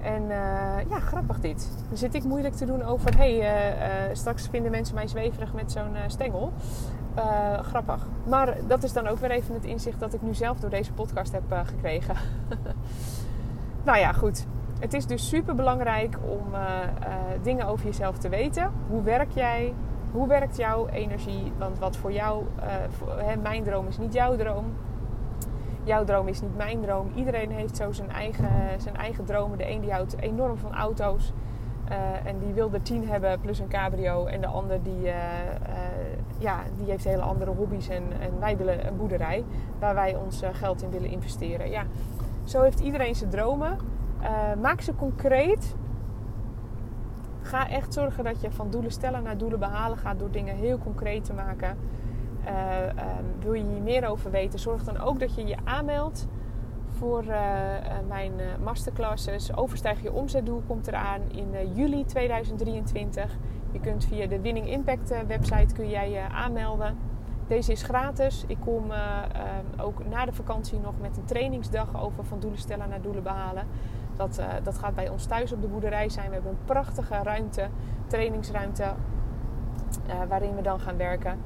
En 0.01 0.21
uh, 0.21 0.89
ja, 0.89 0.99
grappig 0.99 1.39
dit. 1.39 1.69
Dan 1.87 1.97
zit 1.97 2.13
ik 2.13 2.23
moeilijk 2.23 2.55
te 2.55 2.65
doen 2.65 2.83
over... 2.83 3.17
hé, 3.17 3.37
hey, 3.37 3.71
uh, 3.71 4.09
uh, 4.09 4.15
straks 4.15 4.47
vinden 4.47 4.71
mensen 4.71 4.95
mij 4.95 5.07
zweverig 5.07 5.53
met 5.53 5.71
zo'n 5.71 5.95
stengel. 6.07 6.53
Uh, 7.17 7.59
grappig. 7.59 8.07
Maar 8.23 8.57
dat 8.67 8.83
is 8.83 8.93
dan 8.93 9.07
ook 9.07 9.17
weer 9.17 9.31
even 9.31 9.53
het 9.53 9.65
inzicht 9.65 9.99
dat 9.99 10.13
ik 10.13 10.21
nu 10.21 10.33
zelf 10.33 10.59
door 10.59 10.69
deze 10.69 10.93
podcast 10.93 11.31
heb 11.31 11.51
uh, 11.51 11.59
gekregen. 11.65 12.15
nou 13.83 13.97
ja, 13.97 14.11
goed. 14.11 14.45
Het 14.79 14.93
is 14.93 15.05
dus 15.05 15.27
super 15.27 15.55
belangrijk 15.55 16.17
om 16.27 16.53
uh, 16.53 16.59
dingen 17.41 17.65
over 17.65 17.85
jezelf 17.85 18.17
te 18.17 18.29
weten. 18.29 18.71
Hoe 18.87 19.03
werk 19.03 19.31
jij? 19.31 19.73
Hoe 20.11 20.27
werkt 20.27 20.57
jouw 20.57 20.87
energie? 20.87 21.51
Want 21.57 21.79
wat 21.79 21.97
voor 21.97 22.11
jou, 22.11 22.43
hè, 23.17 23.35
mijn 23.35 23.63
droom 23.63 23.87
is 23.87 23.97
niet 23.97 24.13
jouw 24.13 24.35
droom. 24.35 24.73
Jouw 25.83 26.03
droom 26.03 26.27
is 26.27 26.41
niet 26.41 26.55
mijn 26.55 26.81
droom. 26.81 27.11
Iedereen 27.15 27.51
heeft 27.51 27.77
zo 27.77 27.91
zijn 27.91 28.11
eigen, 28.11 28.49
zijn 28.77 28.95
eigen 28.95 29.25
dromen. 29.25 29.57
De 29.57 29.69
een 29.69 29.81
die 29.81 29.91
houdt 29.91 30.19
enorm 30.19 30.57
van 30.57 30.73
auto's. 30.73 31.33
en 32.25 32.39
die 32.39 32.53
wil 32.53 32.69
er 32.73 32.81
tien 32.81 33.07
hebben 33.09 33.39
plus 33.39 33.59
een 33.59 33.67
cabrio. 33.67 34.25
En 34.25 34.41
de 34.41 34.47
ander 34.47 34.83
die 34.83 35.11
ja, 36.43 36.63
die 36.77 36.89
heeft 36.89 37.03
hele 37.03 37.21
andere 37.21 37.51
hobby's 37.51 37.87
en, 37.87 38.03
en 38.19 38.39
wij 38.39 38.57
willen 38.57 38.87
een 38.87 38.97
boerderij 38.97 39.43
waar 39.79 39.95
wij 39.95 40.15
ons 40.15 40.41
eh, 40.41 40.49
geld 40.53 40.81
in 40.81 40.89
willen 40.89 41.09
investeren. 41.09 41.69
Ja, 41.69 41.85
zo 42.43 42.61
heeft 42.61 42.79
iedereen 42.79 43.15
zijn 43.15 43.29
dromen. 43.29 43.77
Uh, 44.21 44.61
maak 44.61 44.81
ze 44.81 44.95
concreet. 44.95 45.75
Ga 47.41 47.69
echt 47.69 47.93
zorgen 47.93 48.23
dat 48.23 48.41
je 48.41 48.51
van 48.51 48.69
doelen 48.69 48.91
stellen 48.91 49.23
naar 49.23 49.37
doelen 49.37 49.59
behalen 49.59 49.97
gaat 49.97 50.19
door 50.19 50.31
dingen 50.31 50.55
heel 50.55 50.77
concreet 50.77 51.25
te 51.25 51.33
maken. 51.33 51.77
Uh, 52.45 52.87
um, 52.87 53.25
wil 53.39 53.53
je 53.53 53.63
hier 53.63 53.81
meer 53.81 54.07
over 54.07 54.31
weten, 54.31 54.59
zorg 54.59 54.83
dan 54.83 54.99
ook 54.99 55.19
dat 55.19 55.35
je 55.35 55.45
je 55.45 55.57
aanmeldt 55.63 56.27
voor 56.97 57.23
uh, 57.23 57.35
mijn 58.07 58.31
masterclasses. 58.63 59.55
Overstijg 59.55 60.01
je 60.01 60.11
omzetdoel 60.11 60.63
komt 60.67 60.87
eraan 60.87 61.21
in 61.31 61.73
juli 61.73 62.05
2023. 62.05 63.37
Je 63.71 63.79
kunt 63.79 64.05
via 64.05 64.27
de 64.27 64.41
Winning 64.41 64.67
Impact 64.67 65.11
eh, 65.11 65.19
website 65.27 65.73
kun 65.73 65.89
jij 65.89 66.09
je 66.09 66.21
aanmelden. 66.29 66.97
Deze 67.47 67.71
is 67.71 67.83
gratis. 67.83 68.43
Ik 68.47 68.57
kom 68.59 68.83
ook 69.77 70.07
na 70.09 70.25
de 70.25 70.33
vakantie 70.33 70.79
nog 70.79 70.93
met 71.01 71.17
een 71.17 71.25
trainingsdag 71.25 72.03
over 72.03 72.25
van 72.25 72.39
doelen 72.39 72.59
stellen 72.59 72.89
naar 72.89 73.01
doelen 73.01 73.23
behalen. 73.23 73.67
Dat, 74.15 74.41
dat 74.63 74.77
gaat 74.77 74.95
bij 74.95 75.09
ons 75.09 75.25
thuis 75.25 75.51
op 75.51 75.61
de 75.61 75.67
boerderij 75.67 76.09
zijn. 76.09 76.27
We 76.27 76.33
hebben 76.33 76.51
een 76.51 76.65
prachtige 76.65 77.15
ruimte, 77.23 77.67
trainingsruimte, 78.07 78.93
waarin 80.27 80.55
we 80.55 80.61
dan 80.61 80.79
gaan 80.79 80.97
werken. 80.97 81.39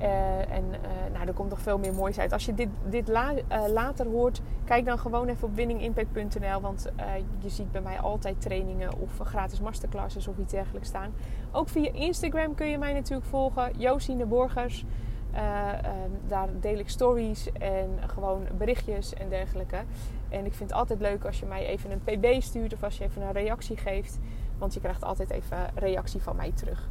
Uh, 0.00 0.38
en 0.38 0.64
uh, 0.64 1.12
nou, 1.12 1.26
er 1.26 1.32
komt 1.32 1.50
nog 1.50 1.60
veel 1.60 1.78
meer 1.78 1.94
moois 1.94 2.18
uit. 2.18 2.32
Als 2.32 2.44
je 2.46 2.54
dit, 2.54 2.68
dit 2.84 3.08
uh, 3.08 3.30
later 3.68 4.06
hoort, 4.06 4.40
kijk 4.64 4.84
dan 4.84 4.98
gewoon 4.98 5.28
even 5.28 5.48
op 5.48 5.54
winningimpact.nl. 5.54 6.60
Want 6.60 6.92
je 7.38 7.48
ziet 7.48 7.72
bij 7.72 7.80
mij 7.80 7.98
altijd 7.98 8.40
trainingen 8.40 8.98
of 8.98 9.18
gratis 9.24 9.60
masterclasses 9.60 10.28
of 10.28 10.38
iets 10.38 10.52
dergelijks 10.52 10.88
staan. 10.88 11.12
Ook 11.52 11.68
via 11.68 11.92
Instagram 11.92 12.54
kun 12.54 12.66
je 12.66 12.78
mij 12.78 12.92
natuurlijk 12.92 13.26
volgen. 13.26 13.72
Josine 13.76 14.26
Borgers. 14.26 14.84
Ehm, 15.32 16.10
daar 16.28 16.48
deel 16.60 16.78
ik 16.78 16.88
stories 16.88 17.52
en 17.52 17.98
gewoon 18.06 18.46
berichtjes 18.58 19.14
en 19.14 19.28
dergelijke. 19.28 19.76
En 20.28 20.46
ik 20.46 20.54
vind 20.54 20.72
altijd 20.72 21.00
leuk 21.00 21.24
als 21.24 21.40
je 21.40 21.46
mij 21.46 21.66
even 21.66 21.90
een 21.90 22.00
pb 22.04 22.42
stuurt 22.42 22.72
of 22.72 22.82
als 22.82 22.98
je 22.98 23.04
even 23.04 23.22
een 23.22 23.32
reactie 23.32 23.76
geeft. 23.76 24.18
Want 24.58 24.74
je 24.74 24.80
krijgt 24.80 25.04
altijd 25.04 25.30
even 25.30 25.70
reactie 25.74 26.22
van 26.22 26.36
mij 26.36 26.52
terug. 26.54 26.88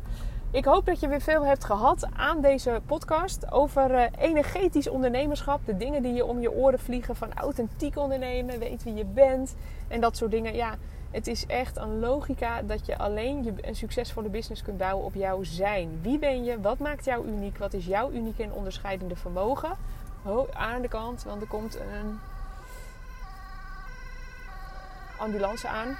Ik 0.51 0.65
hoop 0.65 0.85
dat 0.85 0.99
je 0.99 1.07
weer 1.07 1.21
veel 1.21 1.45
hebt 1.45 1.65
gehad 1.65 2.07
aan 2.13 2.41
deze 2.41 2.81
podcast 2.85 3.51
over 3.51 3.91
uh, 3.91 4.03
energetisch 4.17 4.88
ondernemerschap. 4.88 5.65
De 5.65 5.77
dingen 5.77 6.01
die 6.01 6.13
je 6.13 6.25
om 6.25 6.39
je 6.39 6.51
oren 6.51 6.79
vliegen 6.79 7.15
van 7.15 7.33
authentiek 7.33 7.97
ondernemen, 7.97 8.59
weet 8.59 8.83
wie 8.83 8.93
je 8.93 9.05
bent 9.05 9.55
en 9.88 10.01
dat 10.01 10.17
soort 10.17 10.31
dingen. 10.31 10.55
Ja, 10.55 10.75
het 11.12 11.27
is 11.27 11.45
echt 11.45 11.77
een 11.77 11.99
logica 11.99 12.62
dat 12.62 12.85
je 12.85 12.97
alleen 12.97 13.57
een 13.62 13.75
succesvolle 13.75 14.29
business 14.29 14.62
kunt 14.62 14.77
bouwen 14.77 15.05
op 15.05 15.13
jouw 15.13 15.43
zijn. 15.43 15.99
Wie 16.01 16.19
ben 16.19 16.43
je? 16.43 16.62
Wat 16.62 16.79
maakt 16.79 17.05
jou 17.05 17.27
uniek? 17.27 17.57
Wat 17.57 17.73
is 17.73 17.85
jouw 17.85 18.12
unieke 18.12 18.43
en 18.43 18.53
onderscheidende 18.53 19.15
vermogen? 19.15 19.71
Oh, 20.23 20.49
aan 20.53 20.81
de 20.81 20.88
kant, 20.88 21.23
want 21.23 21.41
er 21.41 21.47
komt 21.47 21.75
een 21.75 22.19
ambulance 25.17 25.67
aan. 25.67 25.97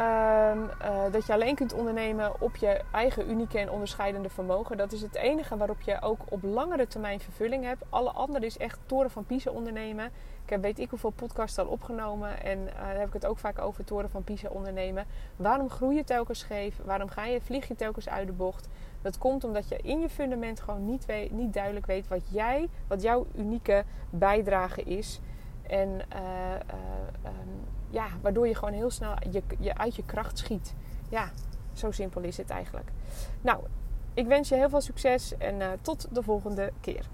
Ehm, 0.00 0.58
eh, 0.78 1.12
dat 1.12 1.26
je 1.26 1.32
alleen 1.32 1.54
kunt 1.54 1.72
ondernemen 1.72 2.40
op 2.40 2.56
je 2.56 2.80
eigen 2.92 3.30
unieke 3.30 3.58
en 3.58 3.70
onderscheidende 3.70 4.30
vermogen. 4.30 4.76
Dat 4.76 4.92
is 4.92 5.00
het 5.00 5.14
enige 5.14 5.56
waarop 5.56 5.80
je 5.80 6.02
ook 6.02 6.20
op 6.28 6.42
langere 6.42 6.86
termijn 6.86 7.20
vervulling 7.20 7.64
hebt. 7.64 7.84
Alle 7.88 8.10
andere 8.10 8.46
is 8.46 8.58
echt 8.58 8.78
toren 8.86 9.10
van 9.10 9.24
Pisa 9.24 9.50
ondernemen. 9.50 10.04
Ik 10.44 10.50
heb 10.50 10.62
weet 10.62 10.78
ik 10.78 10.90
hoeveel 10.90 11.10
podcasts 11.10 11.58
al 11.58 11.66
opgenomen 11.66 12.42
en 12.42 12.58
uh, 12.58 12.66
daar 12.74 12.98
heb 12.98 13.06
ik 13.06 13.12
het 13.12 13.26
ook 13.26 13.38
vaak 13.38 13.58
over 13.58 13.84
toren 13.84 14.10
van 14.10 14.24
Pisa 14.24 14.48
ondernemen. 14.48 15.04
Waarom 15.36 15.70
groei 15.70 15.96
je 15.96 16.04
telkens 16.04 16.38
scheef? 16.38 16.80
Waarom 16.84 17.08
ga 17.08 17.24
je, 17.24 17.40
vlieg 17.40 17.68
je 17.68 17.76
telkens 17.76 18.08
uit 18.08 18.26
de 18.26 18.32
bocht? 18.32 18.68
Dat 19.02 19.18
komt 19.18 19.44
omdat 19.44 19.68
je 19.68 19.78
in 19.82 20.00
je 20.00 20.08
fundament 20.08 20.60
gewoon 20.60 20.84
niet, 20.84 21.06
niet 21.30 21.52
duidelijk 21.52 21.86
weet 21.86 22.08
wat 22.08 22.22
jij, 22.30 22.68
wat 22.86 23.02
jouw 23.02 23.26
unieke 23.36 23.84
bijdrage 24.10 24.82
is. 24.82 25.20
En 25.62 25.88
uh, 25.88 26.20
ja, 27.90 28.06
waardoor 28.22 28.48
je 28.48 28.54
gewoon 28.54 28.74
heel 28.74 28.90
snel 28.90 29.14
je, 29.30 29.42
je 29.58 29.76
uit 29.76 29.96
je 29.96 30.04
kracht 30.04 30.38
schiet. 30.38 30.74
Ja, 31.08 31.30
zo 31.72 31.90
simpel 31.90 32.22
is 32.22 32.36
het 32.36 32.50
eigenlijk. 32.50 32.90
Nou, 33.40 33.60
ik 34.14 34.26
wens 34.26 34.48
je 34.48 34.54
heel 34.54 34.68
veel 34.68 34.80
succes 34.80 35.36
en 35.38 35.60
uh, 35.60 35.68
tot 35.82 36.14
de 36.14 36.22
volgende 36.22 36.72
keer. 36.80 37.06